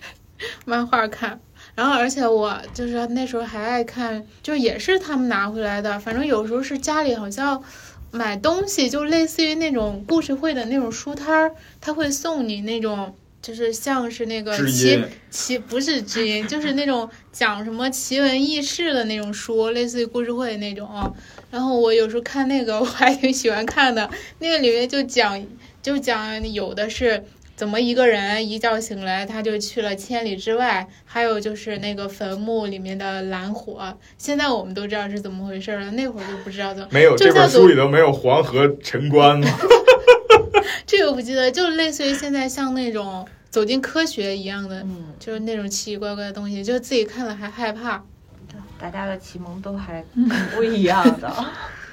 [0.64, 1.38] 漫画看。
[1.74, 6.00] 然后，而且我就是那时候还爱看，就也是他们拿回来的。
[6.00, 7.62] 反正有时候是家里好像
[8.10, 21.14] 买东西，就类似于那种故事会的那种书摊儿，他会送你那种，就是像是那个奇奇不是知音， 就是那种讲什么奇闻异事的那种书，类似于故事会那种。
[21.50, 24.08] 然后我有时候看那个，我还挺喜欢看的。
[24.38, 25.42] 那个里面就讲，
[25.82, 27.24] 就讲有的是
[27.58, 33.92] 怎么一个人一觉醒来他就去了千里之外，还有就是那个坟墓里面的蓝火。
[34.16, 36.88] 现在我们都知道是怎么回事了，那会儿就不知道怎么。
[36.92, 39.48] 没有这本就叫做书里头没有黄河陈关吗？
[40.86, 48.04] 这个不记得，就类似于现在像那种走进科学一样的，嗯，就是那种奇奇怪怪的东西，就自己看了还害怕。
[48.78, 50.04] 大家的启蒙都还
[50.54, 51.28] 不一样的。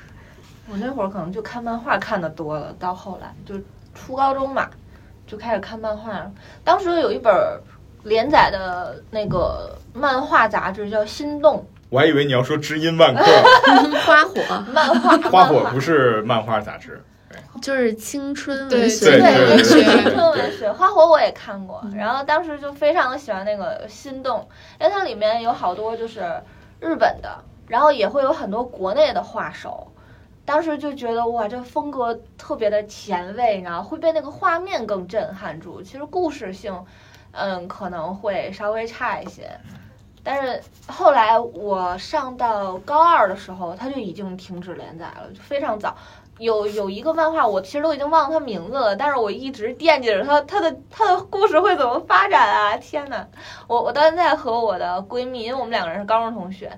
[0.69, 3.59] 我那会儿可能就看漫画看的多了，到后来就
[3.95, 4.69] 初高中嘛，
[5.27, 6.31] 就开始看漫画。
[6.63, 7.33] 当时有一本
[8.03, 13.23] 连载的那个漫画杂志叫《心动我还以为你要说知音万 客，
[14.05, 14.33] 花火》
[14.71, 17.01] 漫画，花火不是漫画杂志。
[17.61, 24.39] 就是青春文学对对文学青春文学，花火我也看过，然后当时就非常的喜欢那个《心动》，
[24.79, 26.21] 因为它里面有好多就是
[26.79, 29.87] 日本的，然后也会有很多国内的画手。
[30.45, 35.81] 当时就觉得哇，这风格特别的前卫，然后会被那个画面更震撼住。
[35.81, 36.85] 其实故事性，
[37.31, 39.49] 嗯，可能会稍微差一些。
[40.23, 45.95] 但是后来我上到高二的时候，它就已经停止连载了，就非常早。
[46.37, 52.75] 有有一个漫画，我其实都已经忘了它名字了，但是我一直惦记着它，它的它的故事会怎么发展啊！
[52.75, 53.25] 天呐，
[53.67, 56.77] 我我到现在和我的闺蜜，因为我们两个人是高中同学，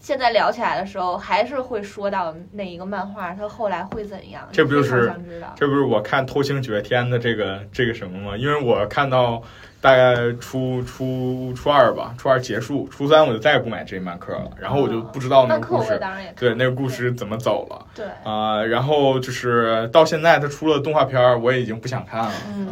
[0.00, 4.48] 现在聊起来的时候，还是会说到那一个漫画，它后来会怎样？
[4.50, 5.12] 这不就是。
[5.56, 8.36] 这不是我看《偷星九月天》的这个这个什么吗？
[8.36, 9.42] 因为我看到
[9.80, 16.00] 大概初初初二吧，初二结束，初三我就再也不买这一漫课了，然后我就不知道那个故事，
[16.36, 22.32] 对那个故事怎么走了对，啊、然后就是到现在它出了动画片，我也已经不想看了。
[22.48, 22.68] 嗯。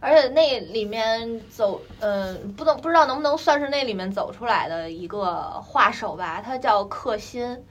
[0.00, 7.64] 而且那里面走，嗯、不能不知道能不能算是那里面走出来的一个画手吧，他叫克辛，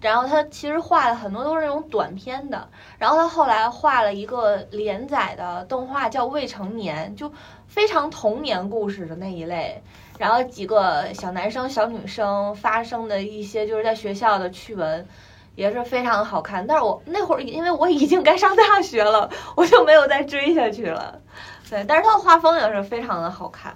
[0.00, 7.30] 然后他其实画的很多都是那种短片的，然后他后来画了一个连载的动画叫《未成年》，就
[7.66, 9.80] 非常童年故事的那一类，
[10.18, 15.06] 然后几个小男生小女生发生的一些就是在学校的趣闻。
[15.54, 21.20] 也是非常好看，但是我那会儿因为我已经该上大学了，我就没有再追下去了。
[21.70, 23.74] 对，但是他的画风也是非常的好看。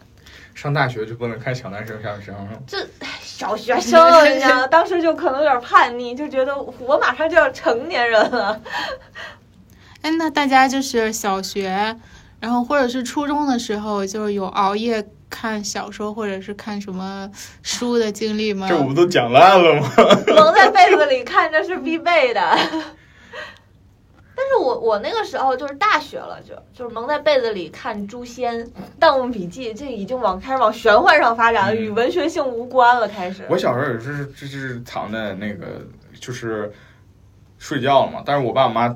[0.55, 2.49] 上大学就不能看小男生小女生了。
[2.67, 2.79] 这
[3.21, 4.01] 小学生，
[4.35, 8.61] 你知道，当时就可能有点叛逆，就觉得我马上就要成年人了。
[10.03, 11.97] 哎，那大家就是小学，
[12.41, 17.31] 然后或者是初中的时候，就是有熬夜看小说或者是看什么
[17.63, 18.67] 书的经历吗？
[18.69, 19.91] 这我不都讲烂了吗？
[20.35, 22.59] 蒙在被子里看着是必备的。
[24.35, 28.55] 但是我我那个时候就是大学了就，就是蒙在被子里看《诛仙》
[28.99, 33.07] 《盗墓笔记》，这已经往开始往玄幻上发展了，嗯与文学性无关了。
[33.07, 35.87] 开始，我小时候也是，这是藏在那个
[36.19, 36.73] 就是
[37.59, 38.89] 睡觉了嘛，但是我爸我妈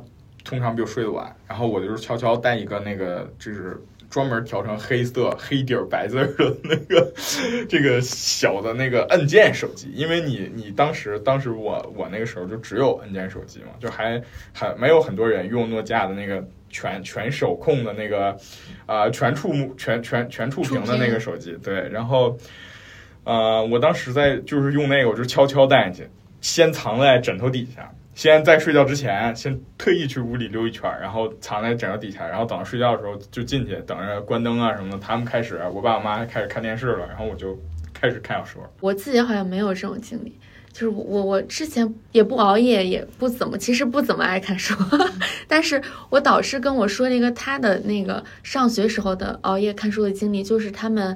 [0.45, 7.13] 通常比我睡得晚，然后我就是悄悄带一个那个就是专门调成黑色黑底儿白字儿的那个
[7.69, 18.37] 这个小的那个按键手机，因为你你当时当时我我那个时候就只有按键手机嘛，就还还没有很多人用诺基亚的那个全全手控的那个
[18.87, 22.39] 啊、全触目全全全触屏的那个手机，对，然后。
[23.29, 37.57] 呃，我当时在就是用那个，我就悄悄带进去，先藏在枕头底下，先在睡觉之前，先特意去屋里溜一圈，然后藏在枕头底下，然后等着睡觉的时候就进去，等着关灯啊什么的，他们开始，我爸我妈开始看电视了，然后我就
[37.93, 38.63] 开始看小说。
[38.81, 40.33] 我自己好像没有这种经历，
[40.73, 44.75] 就是我我我之前也不熬夜，也不怎么，其实不怎么爱看书，
[45.47, 51.15] 但是我导师跟我说了一个他的那个上学时候的熬夜看书的经历，就是他们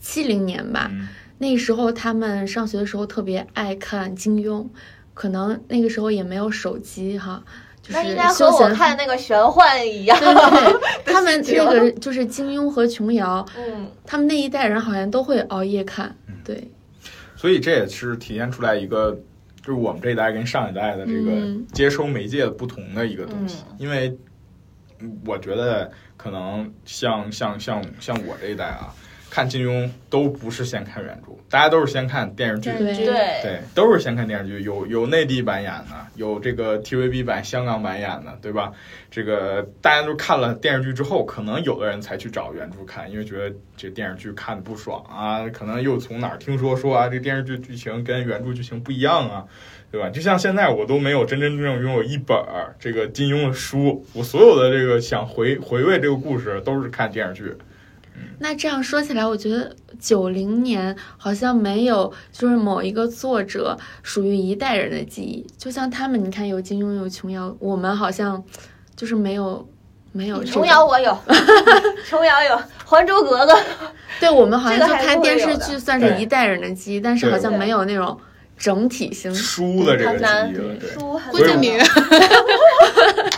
[0.00, 4.66] 七零年吧，嗯那时候他们上学的时候特别爱看金庸，
[5.16, 7.42] 可能那个时候也没有手机哈，
[7.80, 10.18] 就是那应该和我看那个玄幻一样。
[10.20, 16.70] 对对对， 他们那个就是金庸和琼瑶，嗯，他们那一代人好像都会熬夜看，嗯对，
[17.34, 19.18] 所以这也是体现出来一个，
[19.62, 24.14] 就是我们这一代跟上一代的这个嗯接收媒介的不同的一个东西，因为
[24.98, 28.92] 嗯我觉得可能像像像像我这一代啊，
[29.28, 32.70] 看金庸都不是先看原著，大家都是先看电视剧。
[32.70, 38.72] 对对，对，都是先看电视剧，有有内地版演的，有这个 TVB 版、香港版演的，对吧？
[39.10, 49.44] 这个大家都看了电视剧之后，可能有的人才去找原著看，因为觉得这电视剧看的不爽啊，可能又从哪儿听说说啊，这电视剧剧情跟原著剧情不一样啊，
[49.90, 50.08] 对吧？
[50.08, 57.54] 就像现在我都没有真真正正拥有一本儿这个金庸的书，我所有的这个想回回味这个故事都是看电视剧。
[58.38, 68.44] 那这样说起来，我觉得九零年好像没有就是某一个作者属于一代人的记忆，就像他们，你看有金庸有琼瑶，我们好像
[68.94, 69.66] 就是没有
[70.12, 71.16] 没有琼瑶，我有，
[72.06, 73.52] 琼瑶有，《还珠格格》
[74.20, 78.18] 对我们好像就看电视剧算是一代人的记忆，但是好像没有那种
[78.58, 79.34] 整体性。
[79.34, 80.56] 书的这个记忆
[81.30, 81.78] 郭敬明，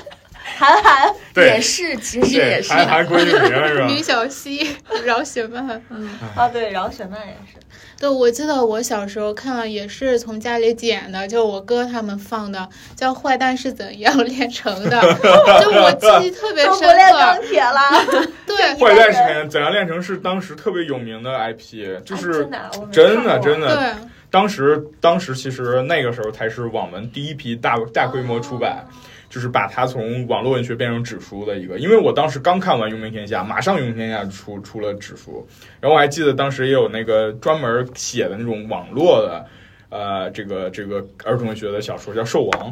[0.58, 3.86] 韩寒，也是，其实，也是，还还郭敬明是吧？
[3.86, 5.80] 女小溪、饶雪漫。
[5.88, 7.58] 嗯，啊，对，饶雪漫也是。
[7.96, 14.98] 对，我记得我小时候看也是从家里捡的，就我哥他们放的，叫《坏蛋是怎样炼成的
[15.62, 17.42] 》，就我记忆特别都深不练钢刻。
[17.44, 28.84] 铁了，对， 坏蛋是怎样炼成是当时特别有名的 IP，就是哎真的，真的真的，对，当时当时其实那个时候才是网文第一批大大规模出版。
[29.28, 35.46] 就是把它从网络文学变成纸书的一个，因为我当时刚看完《佣兵天下》，马上《佣兵天下》出出了纸书，
[35.80, 39.46] 然后我还记得当时也有那个专门写的那种网络的，
[39.90, 42.70] 呃，这个这个儿童文学的小说叫《兽王》，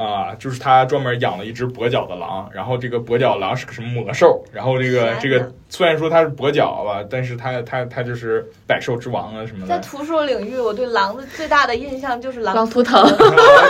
[0.00, 9.66] 啊，就是他专门养了一只跛脚的狼，然后这个跛脚狼是个什么魔兽，然后这个这个虽然说它是跛脚吧，但是它它它就是百兽之王啊什么的。
[9.66, 13.16] 在图书领域，我对狼的最大的印象就是狼狼图腾啊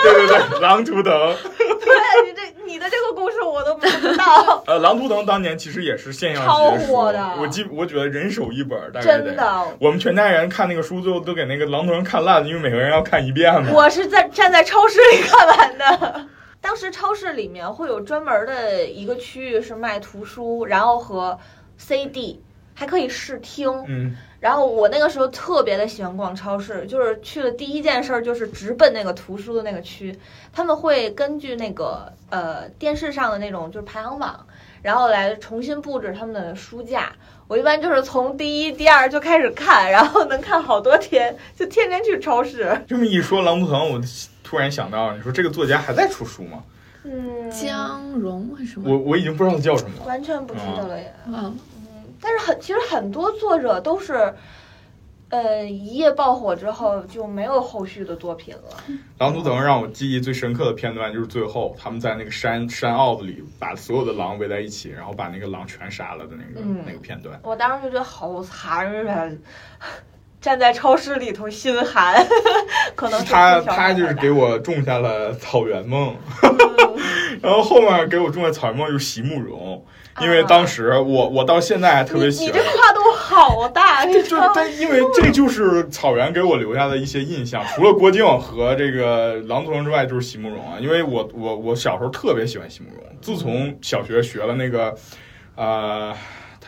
[0.03, 1.13] 对对对，狼图腾，
[1.59, 9.07] 对你这你的这个故事我都不知道， 呃，狼图腾当年其实也是现象超级的我记我觉得人手一本，大概。
[9.07, 9.65] 真的。
[9.81, 13.71] 我们全家人看那个书，最后都给那个狼图腾看烂了，因为每个人要看一遍嘛。
[13.73, 16.20] 我是在站在超市里看完的。
[16.61, 21.39] 当时超市里面会有专门的一个区域是卖图书，然后和
[21.79, 22.43] CD，
[22.75, 23.69] 还可以试听。
[23.87, 30.17] 嗯，然后我那个时候特别的喜欢逛超市，就是去的第一件事儿就是直奔那个图书的那个区。
[30.53, 34.47] 他们会根据那个呃电视上的那种就是排行榜，
[34.83, 37.13] 然后来重新布置他们的书架。
[37.49, 42.81] 我一般就是从第一、第二就开始看，然后能看好多天，就天天去超市。
[42.87, 44.01] 这么一说，狼图腾，我
[44.51, 46.65] 突然想到，你说这个作家还在出书吗？
[47.05, 48.91] 嗯，江荣为什么？
[48.91, 50.07] 我我已经不知道他叫什么了。
[50.07, 51.15] 完全不记得了耶。
[51.29, 51.57] 嗯，
[52.21, 54.35] 但是很其实很多作者都是，
[55.29, 58.77] 呃，一夜爆火之后就没有后续的作品了。
[59.19, 67.39] 狼图腾让我记忆最深刻的片段就是最后他们在那个山山坳子里把所有的狼围在一起，然后把那个狼全杀了的那个、嗯那个片段。
[67.45, 69.41] 我当时就觉得好残忍，
[70.41, 72.27] 站在超市里头心寒，
[72.95, 76.97] 可能是他他就是给我种下了草原梦，嗯
[77.43, 79.85] 然后后面给我种的草原梦就是席慕容，
[80.21, 82.71] 因为当时我我到现在还特别喜欢你这。
[82.71, 84.37] 跨度好大，这就？
[84.55, 90.79] 但因为这就是草原给我留下的一些印象，除了郭靖和这个狼图腾之外，就是席慕容啊。
[90.81, 94.95] 因为我我我小时候特别喜欢席慕容，自从小学学了那个，
[95.55, 96.15] 呃，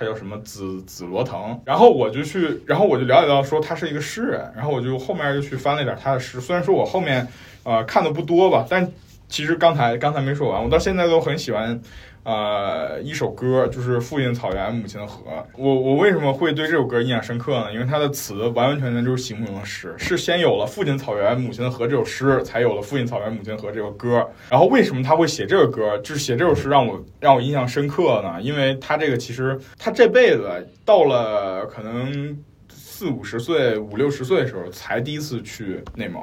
[0.02, 6.40] 他叫什么紫紫罗藤，然后我就去，然后我就了解到说他是一个诗人，然后我就后面就去翻了一点他的诗。
[6.40, 7.26] 虽然说我后面
[7.62, 8.90] 呃看的不多吧，但
[9.28, 11.80] 其实刚才刚才没说完，我到现在都很喜欢。
[12.24, 15.22] 呃，一首歌就是《父亲的草原，母亲的河》。
[15.56, 17.72] 我我为什么会对这首歌印象深刻呢？
[17.72, 24.24] 因为它的词完完全全就是席慕容的诗，是先有了《父亲草原，母亲的河》这首诗，才有了《父亲草原，母亲的河》这首歌。
[24.48, 25.98] 然后为什么他会写这个歌？
[25.98, 28.40] 就是写这首诗让我让我印象深刻呢？
[28.40, 30.48] 因为他这个其实他这辈子
[30.84, 36.22] 到了可能四五十岁、五六十岁的时候，才第一次去内蒙。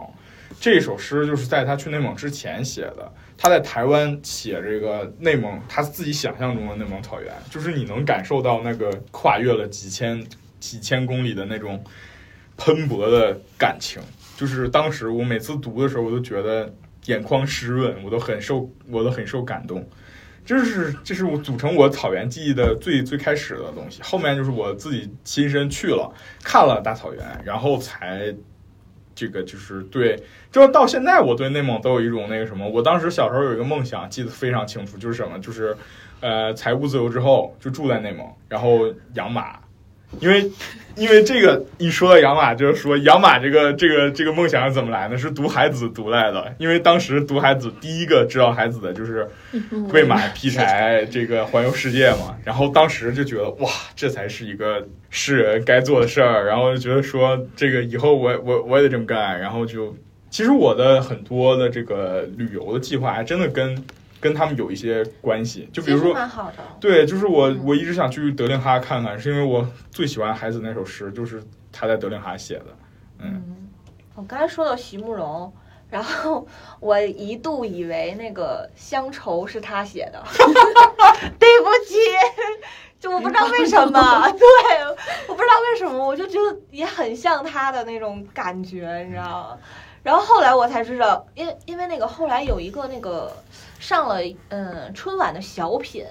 [0.59, 3.11] 这首诗就是在他去内蒙之前写的。
[3.37, 10.21] 他在台湾写这个内蒙，他自己想象中的内蒙草原，就是你能感受到那个跨越了几千
[10.59, 11.81] 几千公里的那种
[12.57, 14.01] 喷薄的感情。
[14.35, 16.73] 就是当时我每次读的时候，我都觉得
[17.05, 19.87] 眼眶湿润，我都很受，我都很受感动。
[20.45, 24.01] 这是这是我组成我草原记忆的最最开始的东西。
[24.01, 28.35] 后面就是我自己亲身去了，看了大草原，然后才
[29.19, 30.17] 这个就是对，
[30.49, 32.65] 就到现在我对内蒙都有一种那个什么。
[32.65, 35.75] 我当时小时候有一个梦想，记得非常清楚，就是什么，就是
[36.21, 39.59] 呃财务自由之后就住在内蒙，然后养马。
[40.19, 40.51] 因为，
[40.95, 45.17] 因为这个一说到养马，就是说养马这个这个这个梦想是怎么来呢？
[45.17, 46.53] 是读海子读来的。
[46.57, 49.29] 因为当时读海子第一个知道海子的就是
[49.91, 52.35] 喂马劈柴，这个环游世界嘛。
[52.43, 56.47] 然后当时就觉得哇，这才是一个诗人该做的事儿。
[56.47, 59.39] 然后就觉得说这个以后我我我也得这么干。
[59.39, 59.95] 然后就
[60.29, 63.83] 其实我的很多的这个旅游的计划还真的跟
[64.19, 65.69] 跟他们有一些关系。
[65.71, 66.57] 就比如说，蛮好的。
[66.79, 72.65] 对，就是我我一直想去德令哈看看，是因为我最喜欢海子那首诗，就是他在德令哈写的。
[73.19, 73.69] 嗯，
[74.15, 75.51] 我刚才说到席慕容，
[75.89, 76.47] 然后
[76.79, 80.23] 我一度以为那个乡愁是他写的，
[81.39, 81.95] 对不起，
[82.99, 83.91] 就我不知道为什么，
[84.31, 84.47] 对，
[85.27, 89.57] 我不知道为什么，我就觉得也很像他的那种感觉，你知道吗？
[90.01, 93.35] 然后后来我才知道，因为因为那个后来有一个那个
[93.79, 94.19] 上了
[94.49, 96.05] 嗯春晚的小品，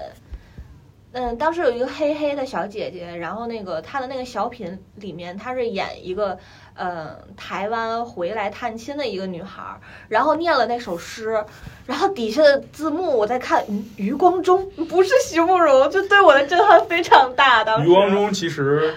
[1.12, 6.38] 嗯，当时有一个黑黑的小姐姐，然后那个她的那个小品里面，她是演一个
[6.74, 11.44] 呃台湾回来探亲的一个女孩儿，然后念了那首诗，
[11.86, 17.62] 然后底下的字幕我在看，嗯，余光中 不是席慕容，就对我的震撼非常大。
[17.64, 18.94] 当时余光中其实，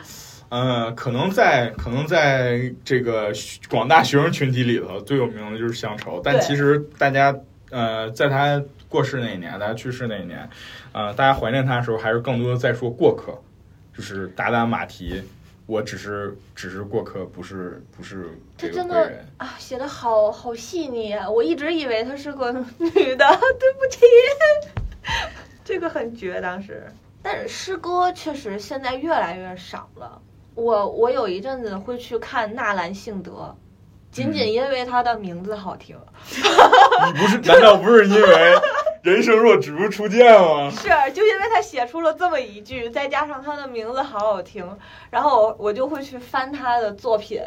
[0.49, 3.31] 呃，可能在可能在这个
[3.69, 7.33] 广大学生群体里头最有名的就是乡愁，但其实大家
[7.71, 10.47] 呃在他过世那一年，大家去世那一年，
[10.91, 13.41] 呃，大家怀念他的时候，还是更多的在说过客，
[13.97, 15.23] 就是打打马蹄。
[15.67, 19.25] 我只是只是过客，不是不是这个这真的贵人。
[19.37, 21.29] 啊，写的好好细腻啊！
[21.29, 23.25] 我一直以为她是个女的，
[23.57, 24.01] 对不起，
[25.63, 26.85] 这个很绝当时。
[27.21, 30.21] 但是诗歌确实现在越来越少了。
[30.55, 33.55] 我我有一阵子会去看纳兰性德，
[34.11, 35.95] 仅仅因为他的名字好听。
[37.07, 37.37] 你不是？
[37.49, 38.53] 难道不是因为
[39.01, 40.69] 人生若只如初见吗？
[40.69, 44.77] 是，就因为他写出了这么一句，再加上他的名字好好听，
[45.09, 47.41] 然后我就会去翻他的作品。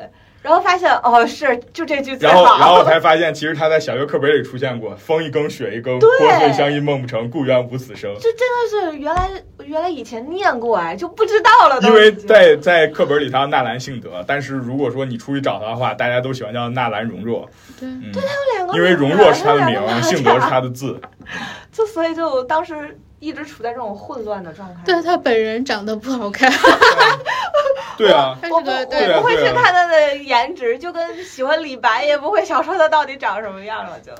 [0.45, 2.59] 然后发现哦，是就这句最然后，好。
[2.59, 9.30] 然后才发现，其实他在小学课本里出现过“风一更，雪一更，对国粹相依梦不成，故园无此声这真的是原来
[9.64, 11.80] 原来以前念过哎，就不知道了”。
[11.88, 17.49] 因为在在课本里他叫纳兰性德，但是如果说你出去找他的话，大家都喜欢叫纳兰容若。
[17.80, 18.20] 对嗯，有
[18.59, 21.01] 两个因为容若是他的名，性德是他的字。
[21.72, 24.80] 就所以就当时一直处在这种混乱的状态。
[24.84, 26.53] 对他本人长得不好看，
[27.97, 34.12] 对啊，对啊不会去看他的颜值，就跟喜欢李白也不会想说他到底长什么样了，就。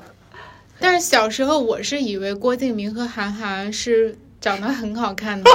[0.79, 5.49] 但是小时候我是以为郭敬明和韩寒是长得很好看的，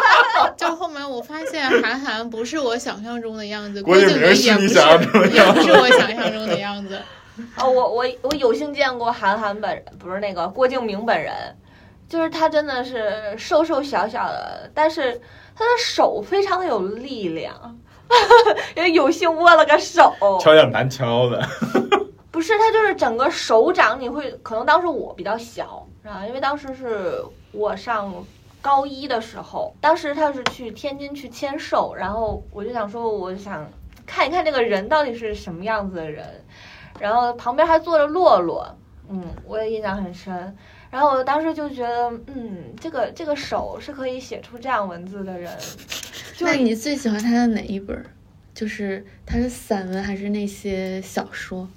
[0.56, 5.60] 就后面我发现韩寒不是我想象中的样子，郭郭敬敬明也不是你想象中的也样子。
[5.60, 7.00] 不是我想象中的样子。
[7.56, 11.34] 哦，我我我有幸见过韩寒本人，不是那个郭敬明本人，
[12.08, 15.20] 就是他真的是瘦瘦小小的，但是
[15.56, 17.76] 他的手非常的有力量，
[18.76, 20.12] 因为有幸握了个手。
[20.40, 21.42] 敲点难敲的。
[22.30, 28.12] 不是，他就是整个手掌，你会可能当时我比较小啊，因为当时是我上
[28.60, 33.66] 高一的时候，当时他是去天津去签售，然后我就想说，我想
[34.04, 36.44] 看一看这个人到底是什么样子的人，
[37.00, 38.68] 然后旁边还坐着洛洛，
[39.08, 40.54] 嗯，我也印象很深。
[40.96, 45.54] 然后我当时就觉得，嗯，这个这个手是可以写出这样文字的人，
[46.34, 48.06] 就那你最喜欢他的哪一本儿？
[48.54, 51.68] 就是他是散文还是那些小说？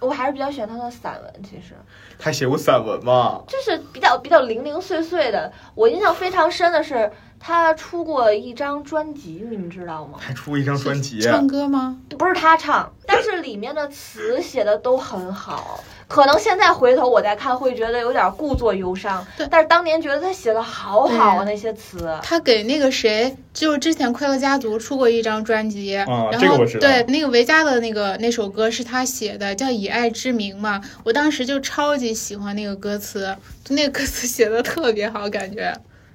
[0.00, 1.76] 我还是比较喜欢他的散文，其实。
[2.18, 3.44] 他写过散文吗？
[3.46, 5.52] 就是比较比较零零碎碎的。
[5.76, 7.08] 我印象非常深的是，
[7.38, 10.18] 他出过一张专辑，你们知道吗？
[10.20, 11.20] 还出过一张专辑。
[11.20, 11.96] 唱歌吗？
[12.18, 15.78] 不是他唱，但是里面的词写的都很好。
[16.06, 19.46] 可能现在回头我再看，会觉得有点故作忧伤对。
[19.50, 22.08] 但是当年觉得他写的好好啊，那些词。
[22.22, 30.80] 他给那个谁，就是之前快乐家族出过一张专辑，啊然后这个我知道对那个维嘉的那个那首歌是他写的，叫《以爱之名》嘛。
[31.02, 35.74] 我当时就超级喜欢那个歌词，就那个歌词写的特别好，感觉。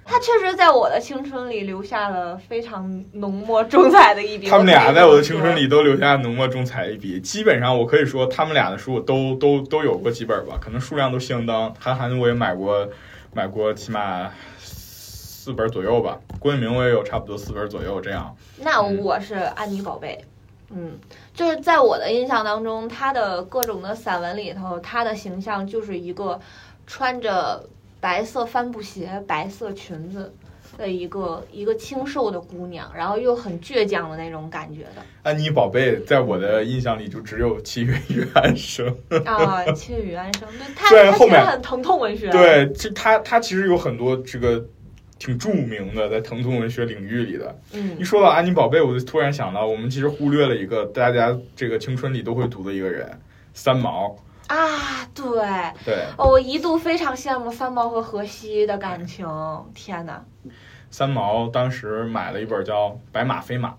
[0.09, 4.47] 他确实在我的青春里留下了非常浓墨重彩的一笔。
[4.47, 11.71] 他们俩在我的青春里都留下浓墨重彩一笔，基本上我可以说他们俩的书我都都都有过几本吧，可能数量都相当。
[11.79, 12.89] 韩寒我也买过，
[13.33, 16.17] 买过起码四本左右吧。
[16.39, 18.35] 郭敬明我也有差不多四本左右这样。
[18.57, 20.19] 那我是安妮宝贝，
[20.71, 20.93] 嗯，
[21.35, 26.39] 就是在我的印象当中，他的各种的散文里头，他的形象就是一个
[26.87, 27.63] 穿着
[27.99, 30.33] 白色帆布鞋、白色裙子
[30.77, 38.87] 的一个一个清瘦的姑娘，然后又很倔强的那种感觉的安妮宝贝在我的印象里就只有七月与安生。
[39.25, 39.69] 啊。
[39.73, 44.65] 七月与安生，对他虽然后面很疼痛文学，，对，这他他其实有很多这个
[45.17, 47.59] 挺著名的在疼痛文学领域里的。
[47.73, 53.19] 嗯一嗯，说到安妮宝贝，我就突然想到，我们其实忽略了一个大家这个青春里都会读的一个人，
[53.53, 54.15] 三毛。
[54.49, 55.25] 啊，对。
[55.85, 59.25] 对，哦，我一度非常羡慕三毛和荷西的感情，
[59.73, 60.25] 天哪，
[60.89, 63.69] 三毛当时买了一本叫《白马非马》，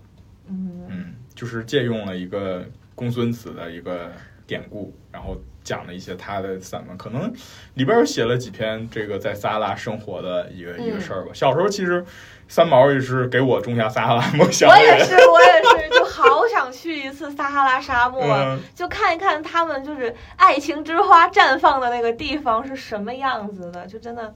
[0.47, 2.65] 嗯，嗯，就是借用了一个
[2.95, 4.11] 公孙子的一个
[4.47, 7.31] 典故，然后讲了一些他的散文，可能
[7.73, 11.01] 里边儿写了几篇这个在撒哈拉生活的一个、一个嗯。
[11.01, 11.31] 事儿吧。
[11.33, 12.03] 小时候其实
[12.51, 14.69] 三毛也是给我种下撒哈拉梦想。
[14.69, 24.35] 我也是，我也是，就好想去一次撒哈拉沙漠，嗯，就看一看他们就是爱情之花绽放的那个地方是什么样子的，就真的，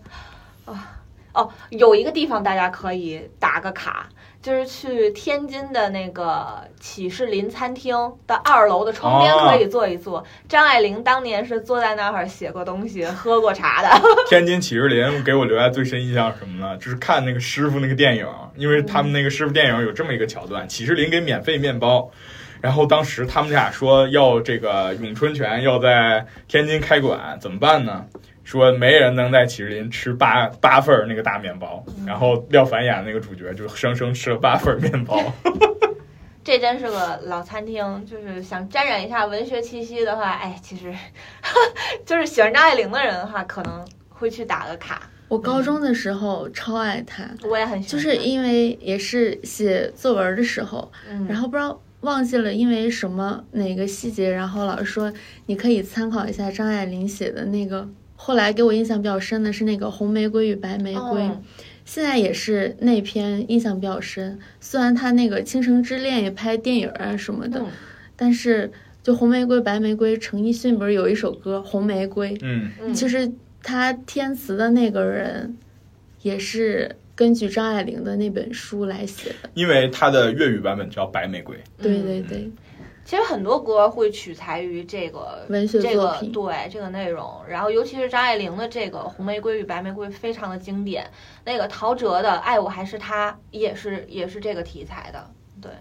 [0.63, 1.01] 啊。
[1.33, 4.07] 哦，有一个地方大家可以打个卡，
[4.45, 7.95] 就是去天津的那个启士林餐厅
[8.27, 10.23] 的二楼的窗边可以坐一坐。
[10.47, 13.89] 张爱玲当年是坐在那儿写过东西、喝过茶的。
[14.29, 16.77] 天津启士林给我留下最深印象什么呢？
[16.77, 22.11] 就是看那个师傅那个电影，因为他们那个师傅电影有这么一个桥段，启士林给免费面包。
[22.61, 28.05] 然后当时他们俩说要这个咏春拳要在天津开馆，怎么办呢？
[28.45, 31.83] 说没人能在启士林吃八八份儿那个大面包。
[32.07, 35.21] 然后廖凡演的那个主角就生生吃了八份儿面包。
[36.45, 40.93] 这真是个老餐厅，就是想沾染一下文学气息的话，哎，其实
[42.05, 45.09] 就是喜欢张爱玲的人的话，可能会去打个卡。
[45.27, 55.11] 我高中的时候超爱他，我也很喜欢就，是因为也是写作文的时候，嗯，然后不知道忘记了因为什么哪个细节，然后老师说
[55.47, 57.89] 你可以参考一下张爱玲写的那个。
[58.15, 61.43] 后来给我印象比较深的是那个《红玫瑰与白玫瑰》嗯
[61.85, 64.39] 现在也是那篇印象比较深。
[64.59, 67.67] 虽然他那个《倾城之恋》也拍电影啊什么的，嗯
[68.15, 68.71] 但是
[69.03, 72.33] 就红玫瑰、白玫瑰，陈奕迅不是有一首歌《红玫瑰》？
[72.41, 75.55] 嗯嗯，其实他填词的那个人，
[76.23, 79.49] 也是根据张爱玲的那本书来写的。
[79.53, 81.55] 因为它的粤语版本叫《白玫瑰》。
[81.79, 82.51] 对嗯对对，
[83.05, 91.07] 其实很多歌会取材于这个文学这个作品对这个内容，然后尤其是张爱玲的这个《红玫瑰与白玫瑰》非常的经典，
[91.45, 95.29] 那个陶喆的《爱我还是他》也是也是这个题材的，
[95.61, 95.71] 对，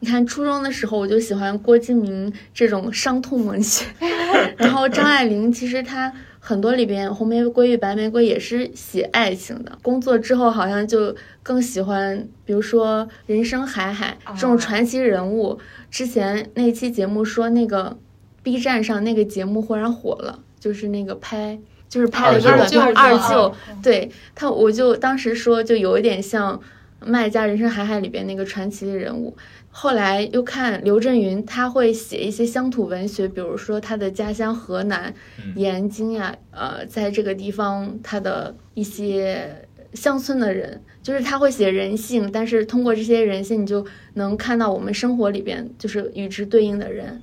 [0.00, 3.84] 你看初中的时候我就喜欢郭敬明这种伤痛文学，
[4.56, 9.78] 然后张爱玲其实她很多里边《红玫瑰与白玫瑰》也是写爱情的。
[9.82, 15.60] 工作之后好像就更喜欢，比如说人生海海这种传奇人物。
[15.96, 17.96] 之前那期节目说那个
[18.42, 21.58] B 站上那个节目忽然火了，就是那个拍。
[21.88, 26.54] 就是拍了一个二二舅二舅舅》，对他，我就当时说，就有一点像
[27.00, 29.34] 《麦家人生海海》里边那个传奇的人物。
[29.70, 39.65] 后来又看刘震云，他会写一些乡土文学，比如说他的家乡河南嗯延津呀，呃，在这个地方他的一些
[39.96, 43.84] 乡村的人，就是他会写人性，但是通过这些人性，你就
[44.14, 47.20] 能看到我们生活里边就是与之对应的人。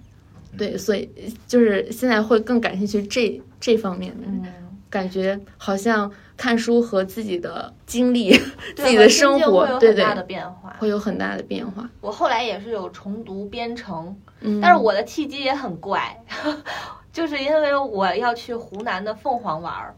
[0.58, 1.10] 对，所以
[1.48, 4.44] 就是现在会更感兴趣这这方面的，嗯，
[4.90, 8.32] 感觉好像看书和自己的经历、
[8.76, 10.76] 自己的生活对对很大的变化。
[10.78, 11.90] 会有很大的变化。
[12.02, 16.16] 我后来也是有重读《编程》，嗯，但是我的契机也很怪，
[17.12, 19.96] 就是因为我要去湖南的凤凰玩儿，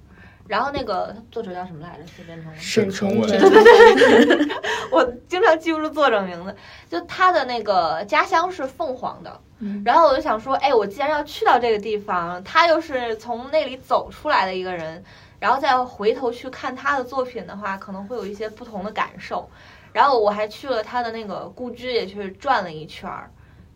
[0.48, 2.06] 然后那个作者叫什么来着？
[2.06, 2.58] 写编程的。
[2.60, 4.50] 沈从文文，
[4.92, 6.56] 我经常记不住作者名字，
[6.90, 15.04] 就他的那个家乡是凤凰的，嗯然后我就想说，哎，我既然要去到这个地方，他又是从那里走出来的一个人，
[15.40, 19.50] 然后再回头去看他的作品的话，可能会有一些不同的感受。
[19.94, 23.32] 然后我还去了他的那个故居，也去转了一圈儿，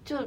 [0.06, 0.18] 就。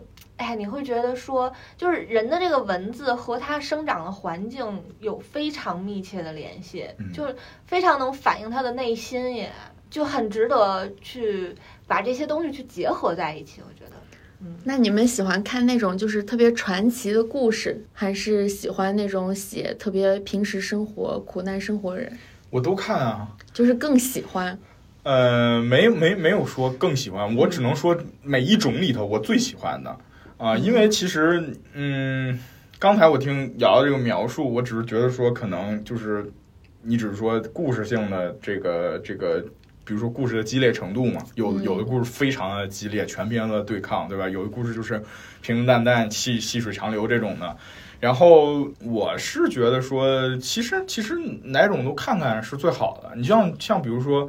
[0.42, 9.48] 哎，你会觉得说，就是人的这个文字和他生长的环境有非常密切的联系，嗯就是非常能反映他的内心也，
[9.88, 11.54] 就很值得去
[11.86, 13.60] 把这些东西去结合在一起。
[13.66, 13.96] 我觉得，
[14.40, 22.18] 嗯那你们喜欢看那种就是特别传奇的故事，还是喜欢那种写特别平时生活、苦难生活的人？
[22.50, 23.28] 我都看啊。
[23.52, 24.58] 就是更喜欢。
[25.04, 29.98] 呃，没没没有说更喜欢，我只能说每一种里头我最喜欢的
[30.42, 32.36] 啊、因为其实嗯，
[32.80, 36.28] 刚才我听瑶瑶这个描述，我只是觉得说可能就是
[36.82, 39.40] 你只是说故事性的这个这个，
[39.84, 44.28] 比如说故事的激烈程度嘛，有嗯有的故事非常的激烈，全篇的对抗，对吧？
[44.28, 44.98] 有的故事就是
[45.42, 47.56] 平平淡淡、细细水长流这种的。
[48.00, 53.14] 然后我是觉得说，其实其实哪种都看看是最好的。
[53.14, 54.26] 你像像比如说。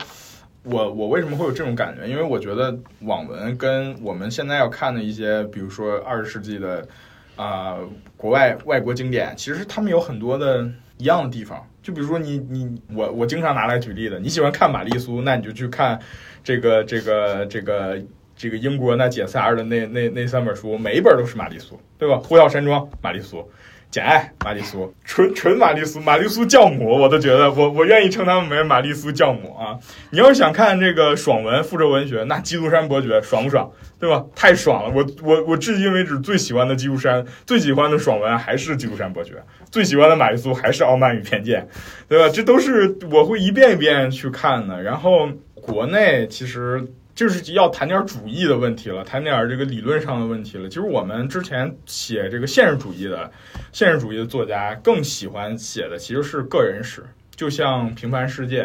[0.63, 2.07] 我我为什么会有这种感觉？
[2.07, 6.87] 因为我觉得网文跟我们现在要看的一些，比如说二十世纪的
[7.35, 7.77] 啊、
[8.15, 11.67] 国外外国经典，其实他们有很多的一样的地方。
[11.81, 15.99] 就比如说你你我我经常拿来举例的，你喜欢看玛丽苏，那你就去看
[16.43, 18.01] 这个这个这个
[18.35, 22.15] 这个英国那姐仨儿的那那那三本书，每一本都是玛丽苏，对吧？
[22.19, 23.45] 《呼啸山庄》玛丽苏。
[23.93, 29.77] 简爱玛丽苏，纯纯玛丽苏，玛丽苏教母，我都觉得我我愿意称他们为玛丽苏教母啊！
[30.09, 33.71] 你要是想看这个爽文、复仇文学，那《基督山伯爵》爽不爽？
[33.99, 34.25] 对吧？
[34.35, 34.91] 太爽了！
[34.95, 39.33] 我我我至今为止最喜欢的基督山，最喜欢的爽文还是《基督山伯爵》，
[39.69, 41.61] 最喜欢的玛丽苏还是《傲慢与偏见》，
[42.09, 42.27] 对吧？
[42.33, 44.81] 这都是我会一遍一遍去看的。
[44.81, 46.83] 然后国内其实
[47.15, 50.67] 就是要谈点主义的问题了，谈点这个理论上的问题了。
[50.67, 53.31] 其实我们之前写这个现实主义的
[53.71, 57.03] 现实主义的作家更喜欢写的其实是个人史，
[57.35, 58.63] 就像《平凡世界》。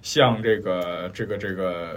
[0.00, 1.90] 像这个这个这个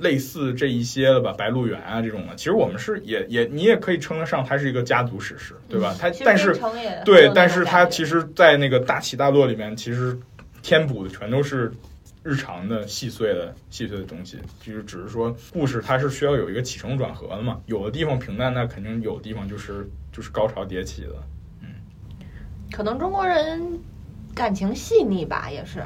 [0.00, 5.94] 类似这一些的吧，《白鹿原》啊这种的，其实我们是也也你也可以称得上它是一个家族史诗，对吧？
[5.98, 6.58] 它但是
[7.04, 10.18] 对，但是它其实，在那个大起大落里面，其实
[10.60, 11.72] 填补的全都是
[12.26, 21.14] 日常的细碎的细碎的东西，就是只是说故事它是需要有一个起承转合的嘛，有的地方平淡，那肯定有的地方就是就是高潮迭起的。
[21.62, 21.68] 嗯
[22.72, 23.78] 可能中国人
[24.34, 25.80] 感情细腻吧，也是。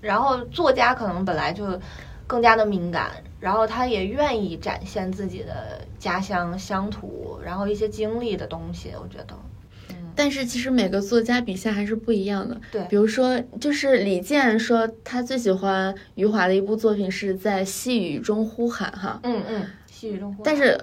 [0.00, 1.78] 然后作家可能本来就
[2.26, 8.92] 更加的敏感，然后他也愿意展现自己的家乡乡土，然后一些经历的东西。
[8.98, 9.38] 我觉得，嗯，
[10.16, 12.58] 但是其实每个作家笔下还是不一样的。
[12.72, 20.80] 对比如说，就是李健说他最喜欢余华的一部作品是在细雨中呼喊，哈，嗯嗯，细雨中呼喊但是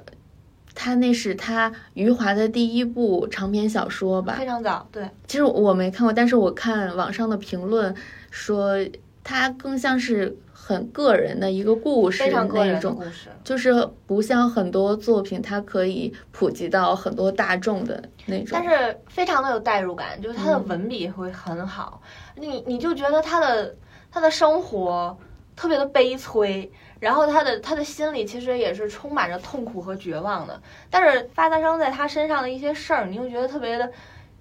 [0.76, 4.46] 他那是他余华的第一部长篇小说吧非？
[4.46, 7.94] 常早，对，其实我没看过，但是我看网上的评论
[8.32, 8.78] 说，
[9.24, 10.36] 他更像是
[10.66, 13.28] 很个人的一个故事非常个人的那种，故事。
[13.44, 18.48] 就是不像很多作品，它可以普及到很多大众的那种。
[18.54, 22.02] 但是非常的有代入感，就是他的嗯文笔会很好，
[22.38, 23.76] 你你就觉得他的
[24.10, 25.18] 他的生活
[25.54, 33.92] 特别的悲催，然后他的他的心里其实也是充满着痛苦和绝望的，但是发生在他身上的一些事儿，你又觉得特别的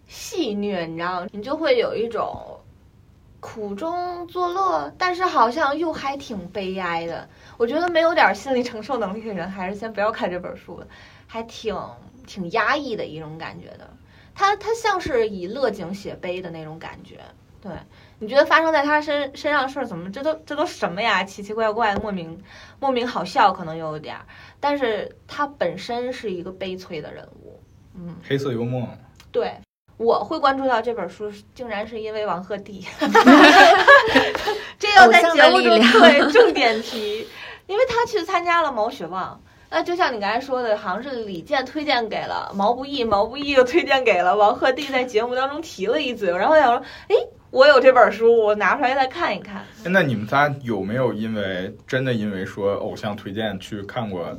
[0.06, 1.26] 戏谑，你知道吗？
[1.32, 2.60] 你就会有一种
[3.42, 7.28] 苦中作乐，但是好像又还挺悲哀的。
[7.58, 10.86] 我觉得没有点心理承受能力的人，还是先不要看这本书了，
[11.26, 11.76] 还挺
[12.24, 13.90] 挺压抑的一种感觉的。
[14.32, 17.18] 他他像是以乐景写悲的那种感觉。
[17.60, 17.72] 对，
[18.20, 21.24] 你觉得发生在他身身上的事儿怎么这都这都什么呀？
[21.24, 22.40] 奇奇怪怪，莫名
[22.78, 24.24] 莫名好笑，可能有点儿，
[24.60, 27.60] 但是他本身是一个悲催的人物。
[27.94, 28.88] 嗯，黑色幽默，
[29.32, 29.52] 对，
[30.02, 32.84] 我会关注到这本书，竟然是因为王鹤棣。
[34.78, 37.26] 这要在节目中对重点提，
[37.66, 39.40] 因为他去参加了毛血旺。
[39.70, 47.16] 那就像你刚才说的，好像是李健推荐给了毛不易，毛不易又推荐给了王鹤棣，在节目当中提了一嘴，然后我想说，哎，
[47.50, 49.64] 我有这本书，我拿出来再看一看。
[49.84, 54.38] 哎那你们仨有没有因为真的因为说偶像推荐去看过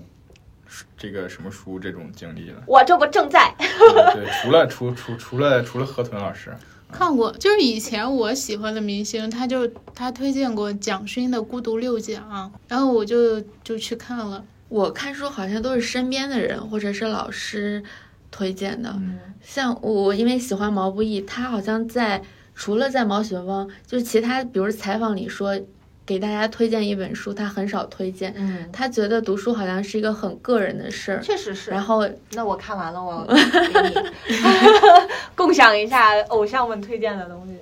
[0.97, 2.55] 这个什么书这种经历呢？
[2.65, 6.53] 我这不正在，对，对除了除除除了除了河豚老师，
[6.91, 12.23] 看过，就是以前我喜欢的明星，他就他推荐过蒋勋的《孤独六讲》，
[12.67, 14.43] 然后我就就去看了。
[14.69, 17.83] 我看书好像都是身边的人或者是老师
[18.31, 22.23] 推荐的，嗯像我因为喜欢毛不易，他好像在
[22.55, 25.59] 除了在毛血旺，就是其他比如采访里说
[26.05, 28.33] 给大家推荐一本书，他很少推荐。
[28.35, 31.71] 嗯，他觉得读书好像是一个很个人的事儿，确实是。
[31.71, 34.35] 然后那我看完了，我 给你
[35.35, 37.53] 共享一下偶像们推荐的东西。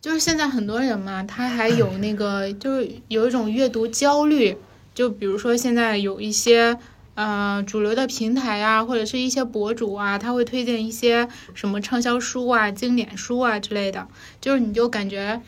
[0.00, 4.56] 就是现在很多人嘛，他还有那个，就是有一种阅读焦虑，
[4.94, 6.78] 就比如说现在有一些
[7.14, 14.06] 呃主流的平台啊，或者是一些博主啊，他会推荐一些什么畅销书啊、经典书啊之类的，
[14.40, 15.40] 就是你就感觉。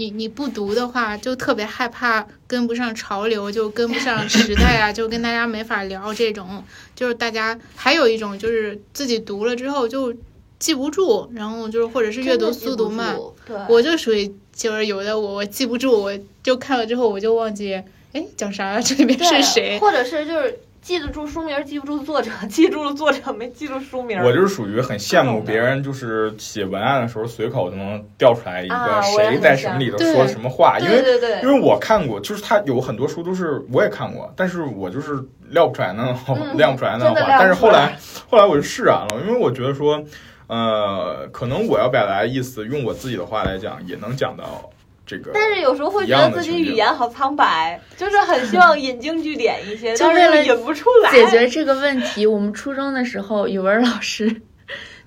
[0.00, 6.64] 你你不读的话，就特别害怕跟不上潮流，就跟不上时代啊，就跟大家没法聊这种。
[6.96, 10.14] 就是大家还有一种就是自己读了之后就
[10.58, 13.14] 记不住，然后就是或者是阅读速度慢，
[13.46, 17.74] 对，我就属于就是有的我我记不住，我就看了之后我就忘记，
[18.14, 18.80] 哎，讲啥？
[18.80, 19.78] 这里面是谁？
[19.78, 20.58] 或者是就是
[20.90, 24.20] 记得住书名，记不住作者， 记住了作者，没记住书名。
[24.24, 31.04] 我就是属于很羡慕别人，就是写文案的时候随口就能调出来一啊个谁在什么里头说什么话，因为
[31.44, 35.12] 因为我看过，就是他有很多书都是我也看过，但是我就是
[35.50, 37.14] 撂不出来那嗯亮不出来那话。
[37.14, 37.96] 真的亮不出来但是后来
[38.28, 40.02] 后来我就释然了，因为我觉得说，
[40.48, 44.68] 呃，可能我要表达的意思，用我自己的话来讲，也能讲到
[45.10, 45.32] 这个。
[45.34, 51.10] 但是有时候会觉得自己语言好苍白，就是很 希望引经据典一些，但是就为了引不出来。
[51.10, 54.40] 解决这个问题，我们初中的时候，语文老师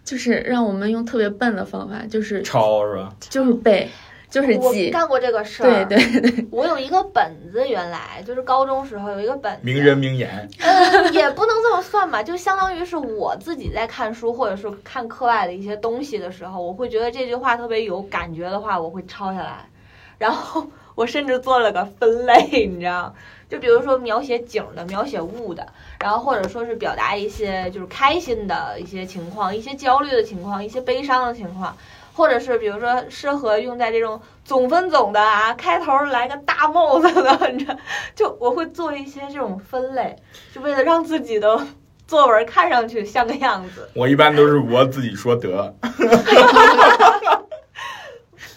[0.03, 3.13] 就是让我们用特别笨的方法，就是抄是吧？
[3.29, 3.89] 就是背，
[4.29, 4.89] 就是我记。
[4.89, 5.85] 干过这个事对儿。
[5.85, 19.65] 对对，我有一个本子，原来就是高中时候有一个本子，名人名言，呃，也不能这么算吧，就相当于是我自己在看书或者是看课外的一些东西的时候，我会觉得这句话特别有感觉的话，我会抄下来，
[20.23, 20.65] 然后
[20.95, 23.13] 我甚至做了个分类，你知道，
[23.49, 25.67] 就比如说描写景的、描写物的，
[25.99, 31.75] 然后或者说是表达一些就是开心的一些情况、一些焦虑的情况、一些悲伤的情况。
[32.15, 37.75] 或者是比如说适合用在这种总分总的啊，开头来个大帽子的，你知道，
[38.15, 40.15] 就我会做一些这种分类，
[40.53, 41.59] 就为了让自己的
[42.05, 45.73] 作文看上去像个样子，我一般都是我自己说得，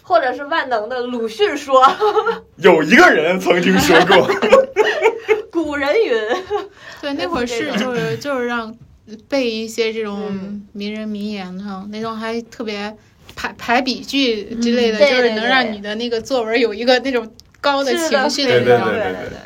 [0.06, 1.84] 或者是万能的鲁迅说，
[2.58, 4.30] 有一个人曾经说过，
[5.50, 6.14] 古人云，
[7.02, 8.72] 对，那会儿是就是就是让
[9.28, 10.04] 背一些这嗯。
[10.04, 12.96] 种名人名言哈，那种还特别
[13.34, 15.34] 排排比句之类的，嗯对就是对对。
[15.34, 17.28] 能让你的那个作文有一个那种
[17.60, 18.92] 高的情绪对对的那种。
[18.94, 19.02] 对。
[19.02, 19.38] 对对对。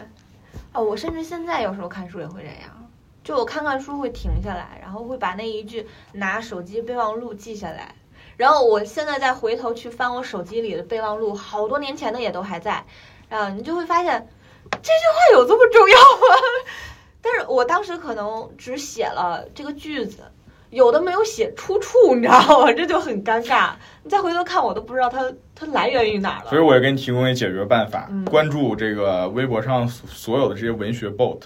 [0.75, 2.91] 哦，我甚至现在有时候看书也会这样，
[3.25, 7.95] 就我看看书会停下来，然后会把那一句拿手机备忘录记下来，
[8.41, 12.83] 然后我现在再回头去翻我手机里的备忘录，好多年前的也都还在，
[13.29, 14.27] 啊，你就会发现
[14.65, 16.37] 这句话有这么重要吗？
[17.21, 20.23] 但是我当时可能只写了这个句子。
[20.71, 22.71] 有的没有写出处，你知道吗？
[22.73, 23.73] 这就很尴尬。
[24.05, 26.49] 你再回头看，我都不知道它它来源于哪儿了。
[26.49, 31.41] 所以我也给你提供一解决办法，嗯关注这个微博上所所有的这些文学 bot，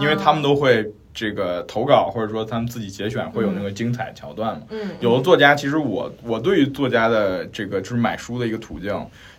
[0.00, 4.62] 因为啊他们都会这个投稿或者说他们自己节选会有那个精彩桥段嘛。
[4.70, 8.90] 嗯，有的作家，其实我我对于作家的这个就是买书的一个途径，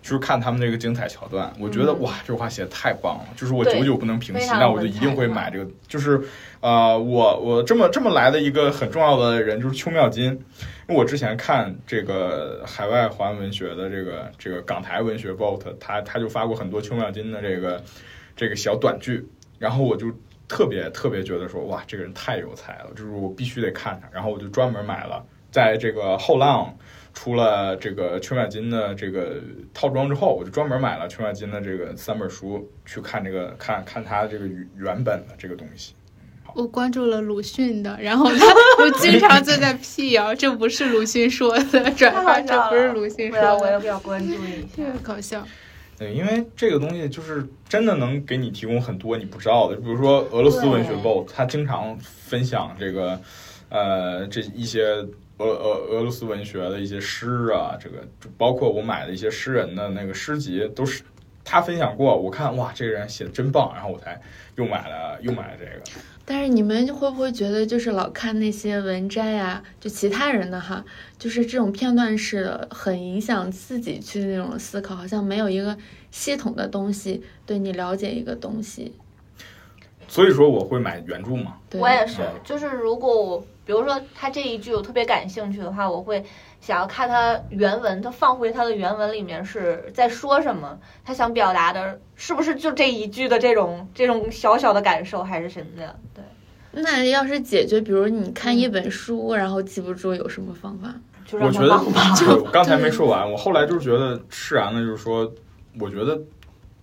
[0.01, 1.51] 就是看他们那个精彩桥段。
[1.59, 5.72] 我觉得、嗯哇，这话写的太棒了，就是我久久不能平息，那我就一定会买这个。
[5.88, 6.22] 就是
[6.59, 10.39] 呃，我我这么这么来的一个很重要的人就是邱妙金，因
[10.89, 17.82] 为我之前看这个海外华文文学的这个这个港台文学 Vote，他他就发过很多邱妙金的这个
[18.36, 19.26] 这个小短剧，
[19.57, 20.07] 然后我就。
[20.51, 26.75] 特别特别觉得说哇，这个人太有才了，就是我必须得看他，然后我就专门买了，在这个后浪
[27.13, 29.41] 出了这个邱妙金的这个
[29.73, 35.93] 套装之后，我就专门买了邱妙金的这个三本书去看这个看看他这个原原本的这个东西。
[36.53, 38.45] 我关注了鲁迅的，然后他
[38.79, 44.67] 我经常就在辟谣，这不是鲁迅说的转发，这不是鲁迅说的我说的，也比较关注一下？
[44.75, 45.47] 特别搞笑。
[46.01, 53.21] 对，因为这个东西就是真的能给你提供很多你不知道的，比如说俄罗斯文学对 BO，他经常分享这个
[53.69, 54.83] 呃这一些
[55.37, 61.03] 俄俄俄罗斯文学的一些诗啊，这个就包括我买的一些诗人的那个诗集，都是
[61.43, 62.19] 他分享过。
[62.19, 64.19] 我看哇，这个人写的真棒，然后我才
[64.55, 65.83] 又买了又买了这个。
[66.24, 70.84] 但是你们会不会觉得，就是老看那些文摘啊，就其他人的哈，
[71.17, 75.78] 就是这种片段式的，很影响自己去那种思考，好像没有一个
[76.11, 78.93] 系统的东西对你了解一个东西。
[80.07, 81.55] 所以说我会买原著嘛。
[81.69, 86.24] 对，我也是嗯，就是如果我比如说他这一句我特别感兴趣的话，我会
[86.62, 95.99] 想要看他原文，他放回他的原文里面是在说什么，他想表达的是不是就这一句的这种这种小小的感受，还是什么的？
[96.14, 96.24] 对，
[96.72, 100.93] 那要是解决，比如你看一本书，然后记不住，有什么方法？
[101.26, 102.01] 就让我觉得他忘吧。
[102.43, 105.32] 我刚才没说完，我后来就是觉得释然了，就是说，
[105.80, 106.20] 我觉得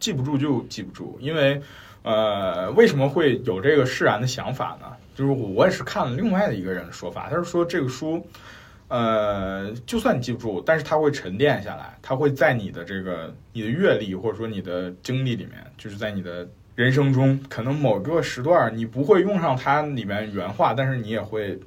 [0.00, 1.60] 记不住就记不住，因为
[2.02, 4.86] 呃，为什么会有这个释然的想法呢？
[5.14, 8.24] 就是我也是看了另外的一个人的说法，他是说这个书，
[8.88, 21.60] 呃，就算你记不住，但是它会沉淀下来，它会在你的这个你的阅历或者说你的经历里面，就是在你的人生中，可能某个时段你不会用上它里面原话，但是你也会，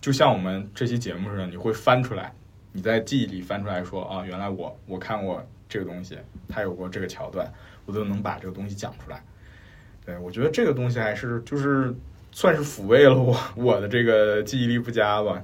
[0.00, 2.32] 就像我们这期节目似的，你会翻出来，
[2.72, 6.16] 你在记忆里翻出来说啊，原来我我看过这个东西，
[6.48, 7.52] 它有过这个桥段，
[7.84, 9.20] 我都能把这个东西讲出来。
[10.06, 11.92] 对我觉得这个东西还是就是
[12.30, 15.42] 算是抚慰了我我的这个记忆力不佳吧。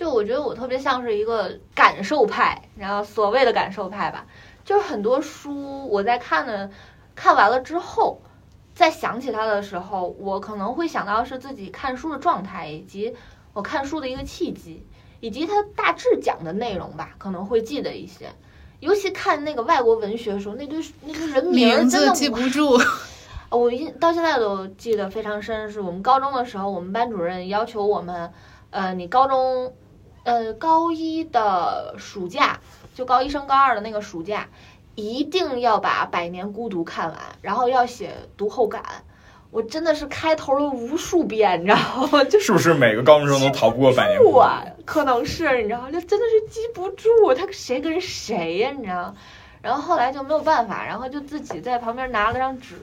[0.00, 4.24] 就我觉得我特别像是一个感受派，然后所谓的感受派吧，
[4.64, 6.70] 就是很多书我在看的
[7.14, 8.18] 看完了之后，
[8.74, 13.14] 再想起它的时候，我可能会想到是自己看书的状态，以及
[13.52, 14.82] 我看书的一个契机，
[15.20, 18.24] 以及它大致讲的内容吧，可能会记得一些。
[18.78, 22.80] 尤其看那个外国文学的时候，那堆那堆人名儿真的我记不住，
[23.50, 28.32] 哦 我印到现在都记得非常深，是我们高中的时候，我们班主任要求我们，
[28.70, 29.74] 呃，你高中，
[30.22, 32.60] 呃，高一的暑假，
[32.94, 34.48] 就高一升高二的那个暑假，
[34.94, 38.82] 一定要把《百年孤独》看完，然后要写读后感。
[39.50, 42.22] 我真的是开头了无数遍，你知道吗？
[42.22, 44.36] 就是不是每个高中生都逃不过百年孤独？
[44.36, 49.12] 啊，可能是你知道，就真的是记不住他谁跟谁呀、你知道？
[49.60, 52.76] 然后后来就没有办法，然后就自己在旁边拿了张纸，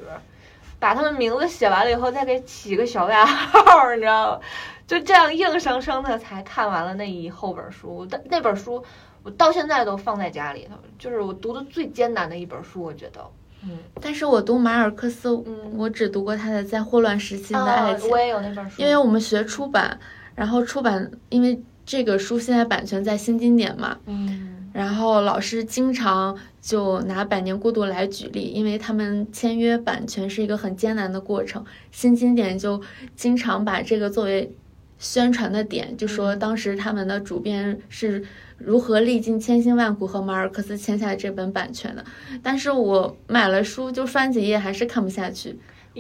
[0.78, 3.62] 把他们名字写完了以后，再给起个小外号，
[3.96, 4.40] 你知道吗？
[4.88, 8.08] 就这样硬生生的才看完了那一后本书。
[8.10, 8.84] 但那本书
[9.22, 13.20] 我到现在都放在家里头，就是我读的最艰难的一本书，我觉得。
[13.64, 20.00] 嗯，但是我读马尔克斯，嗯我只读过他的《在霍乱时期的爱情》啊我也有那本书，因为我们学出版，
[20.36, 32.80] 然后出版，因为这个书现在版权在新经典嘛，嗯然后老师经常就拿《百年孤独》来举例，因为他们签约版权是一个很艰难的过程，新经典就
[33.16, 34.54] 经常把这个作为
[35.00, 38.24] 宣传的点，就说当时他们的主编是
[38.58, 42.04] 如何历尽千辛万苦和马尔克斯签下这本版权的。
[42.42, 45.60] 但是我买了书，就翻几页还是看不下去。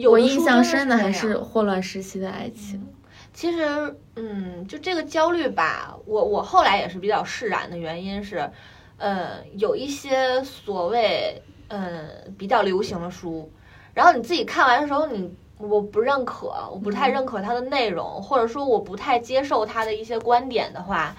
[0.09, 2.87] 我印象深的还是霍乱时期的爱情。
[3.33, 8.49] 其实，嗯，就这个焦虑吧，我我后来也是比较释然的原因是，
[8.97, 13.51] 呃，有一些所谓嗯比较流行的书，
[13.93, 21.15] 然后你自己看完的时候，你我不认可，我不太认可它的内容，或者说我不太接受它的一些观点的话，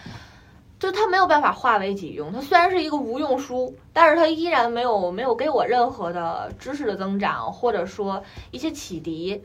[0.79, 2.33] 就它没有办法化为己用。
[2.33, 8.23] 它虽然是一个无用书，但是它依然没有没有给我任何的知识的增长，或者说
[8.53, 9.43] 一些启迪，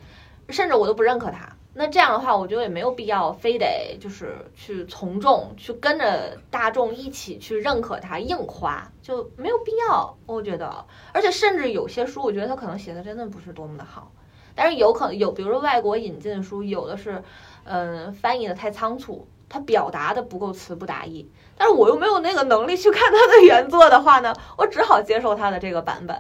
[0.50, 1.50] 甚至我都不认可它。
[1.76, 10.16] 那这样的话，我觉得也没有必要非得就是去从众，去跟着大众一起去认可它，硬夸就没有必要。
[10.28, 14.12] 我觉得，而且甚至有些书，我觉得它可能写的真的不是多么的好，
[14.56, 17.24] 但是有可能有，比如说外国引进的书，有的是，
[17.64, 21.30] 嗯，翻译的太仓促，它表达的不够词不达意。
[21.58, 26.18] 但是我又没有那个能力去看它的原作的话呢，我只好接受它的这个版本。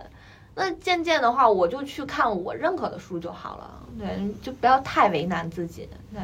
[0.55, 3.81] 那渐渐的话，我就去看我认可的书就好了。
[3.97, 4.07] 对，
[4.43, 5.89] 就不要太为难自己。
[6.13, 6.21] 对，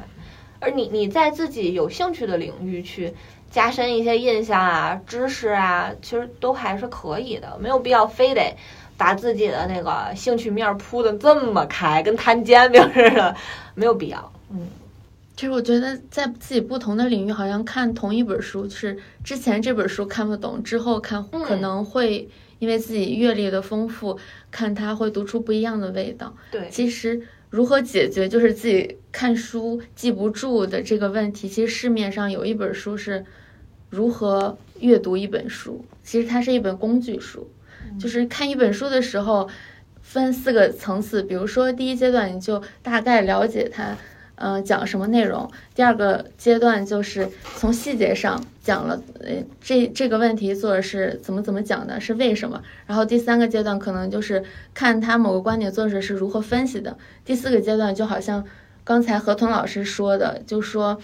[0.60, 3.16] 而你你在自己有兴趣的领域去
[3.50, 8.56] 加深一些印象啊、知识啊，其实都还是可以的，没有必要非得
[9.00, 13.34] 把自己的那个兴趣面铺的这么开，跟摊煎饼似的，
[13.74, 14.32] 没有必要。
[14.52, 14.68] 嗯。
[15.38, 22.28] 其实我觉得，在自己不同的领域，好像看同一本书，就是之前这本书看不懂，之后看可能会
[22.60, 24.20] 因为自己阅历的丰富，
[24.52, 26.36] 看它会读出不一样的味道。
[26.52, 33.24] 对，其实如何解决就是自己看书记不住的这个问题，其实市面上有一本书是
[33.90, 37.50] 如何阅读一本书，其实它是一本工具书，
[38.00, 39.50] 就是看一本书的时候
[40.02, 43.96] 分四个层次，比如说第一阶段你就大概了解它。
[44.42, 45.52] 嗯，讲什么内容？
[45.76, 47.28] 第二个阶段就是
[47.58, 52.64] 从细节上讲了，呃，这这个问题作者是怎么怎么讲的，是为什么？
[52.86, 54.42] 然后第三个阶段可能就是
[54.74, 56.98] 看他某个观点作者是如何分析的。
[57.26, 58.46] 第四个阶段就好像
[58.86, 60.98] 刚才何彤老师说的，就说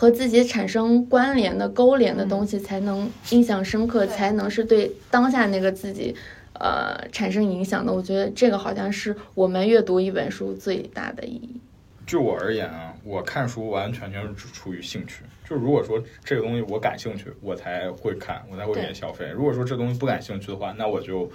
[0.00, 6.16] 和自己产生关联的、勾连的东西才能印象深刻，才能是对当下那个自己，
[6.54, 7.92] 呃，产生影响的。
[7.92, 11.60] 我觉得这个好像是我们阅读一本书最大的意义。
[12.06, 15.22] 就我而言啊，我看书完完全全是出于兴趣。
[15.46, 19.28] 就如果说这个东西我感兴趣，我才会看，我才会愿意消费。
[19.28, 21.30] 如果说这东西不感兴趣的话，那我就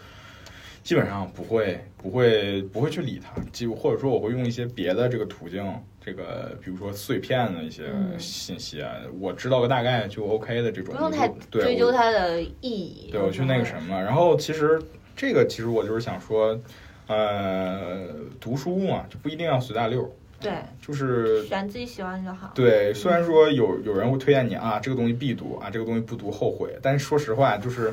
[0.82, 3.40] 基本上不会、不会、不会去理它。
[3.52, 5.64] 就或者说我会用一些别的这个途径，
[6.06, 7.86] 这个比如说碎片的一些
[8.20, 10.94] 信息啊，我知道个大概就 OK 的这种。
[10.94, 13.10] 不用太追究它的意义。
[13.12, 14.80] 对我去那个什么，然后其实
[15.16, 16.60] 这个其实我就是想说，
[17.08, 18.08] 呃，
[18.40, 20.08] 读书嘛，就不一定要随大溜。
[20.40, 22.52] 对，就是选自己喜欢就好。
[22.54, 26.78] 对，虽然说有有人会推荐你啊，这个东西必读啊，这个东西不读后悔。
[26.84, 27.92] 但是说实话，就是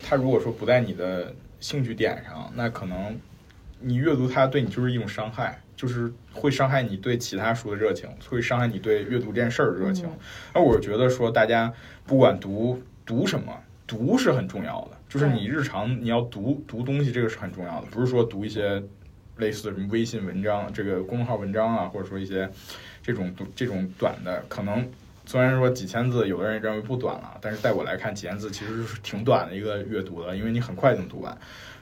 [0.00, 3.16] 他如果说不在你的兴趣点上，那可能
[3.84, 10.08] 你阅读它对你就是一种伤害，就是会伤害你对其他书的热情，会伤害你对阅读这件事儿的热情。
[10.52, 11.72] 而我觉得说，大家
[12.06, 13.52] 不管读读什么，
[13.86, 18.82] 读是很重要的，就是你日常你要读读东西，这个是很重要的，不是说读一些。
[19.38, 22.48] 类似的什么微信文章，这个公众号文章啊，或者说一些
[23.02, 24.88] 这种这种短的，可能
[25.26, 31.36] 虽然说几千字，有的人认为不短了，但是在我来看，几千字其实是挺短的一个阅读的，因为你很快就能读完。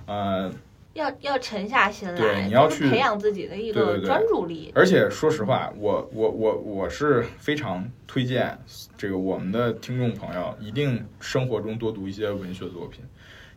[0.07, 0.51] 呃，
[0.95, 4.71] 要要沉下心来，对，你要去培养自己的一个专注力。
[4.75, 8.59] 而且说实话，我我我我是非常推荐
[8.97, 13.05] 这个我们的听众朋友，一定生活中多读一些文学作品。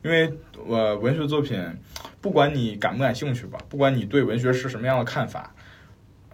[0.03, 0.31] 因为
[0.69, 1.59] 呃，文学作品，
[2.21, 5.51] 不管你感不感兴趣吧，不管你对文学是什么样的看法，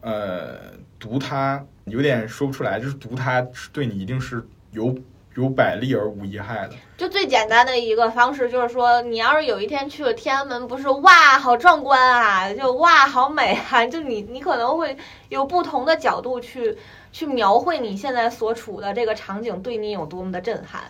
[0.01, 3.41] 呃，读它有点说不出来，就是读它
[3.71, 4.93] 对你一定是有
[5.35, 6.75] 有百利而无一害的。
[6.97, 14.95] 就最简单的一个方式，就是说，你要是有一天去了天安门，不是哇，好壮观啊，就哇，好美啊，就你你可能会
[15.29, 16.77] 有不同的角度去
[17.11, 20.83] 去描绘你现在所处的这个场景对你有多么的震撼。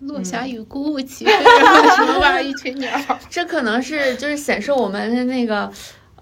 [0.00, 2.88] 落霞与孤鹜齐飞，什么哇，一群鸟。
[3.28, 5.72] 这可能是就是显示我们的那个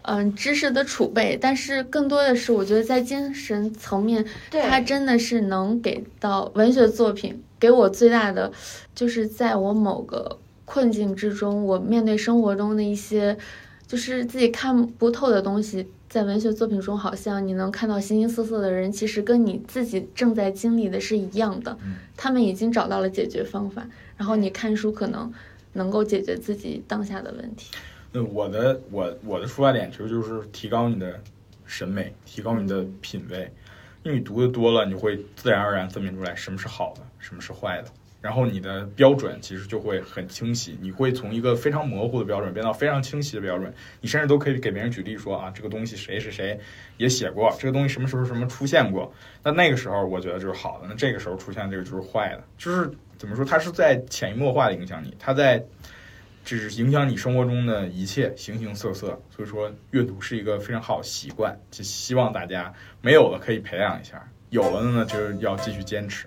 [0.01, 8.53] 嗯知识的储备，但是更多的是我觉得在精神层面，它真的是能给到文学作品给我最大的，
[8.95, 13.37] 就是在我某个困境之中，我面对生活中的一些
[13.87, 15.89] 就是自己看不透的东西。
[16.09, 21.77] 在文学作品中，好像你能看到形形色色的人，其实跟你自己正在经历的是一样的。
[22.17, 23.87] 他们已经找到了解决方法，
[24.17, 25.31] 然后你看书可能
[25.73, 27.73] 能够解决自己当下的问题。
[28.13, 31.21] 那我的我我的出发点其实就是提高你的
[31.67, 33.53] 审美，提高你的品味，
[34.05, 37.89] 因为你读的多了，你会自然而然分辨出来什么是好的，什么是坏的。
[38.23, 43.73] 然后你的标准其实就会很清晰，你会从一个非常模糊的标准变到非常清晰的标准。
[44.01, 46.59] 你甚至都可以给别人举例说啊，这个东西谁谁谁
[46.97, 49.13] 也写过，这个东西什么时候什么出现过。
[49.45, 52.43] 那那个时候我觉得就是好的，那这个时候出现这个就是坏的。
[52.57, 55.63] 就是怎么说，它是在潜移默化的影响你，它在
[56.45, 59.21] 只是影响你生活中的一切形形色色。
[59.31, 62.73] 所以说，阅读是一个非常好的习惯，就希望大家
[63.03, 66.27] 没有了可以培养一下，有了的呢就要继续坚持。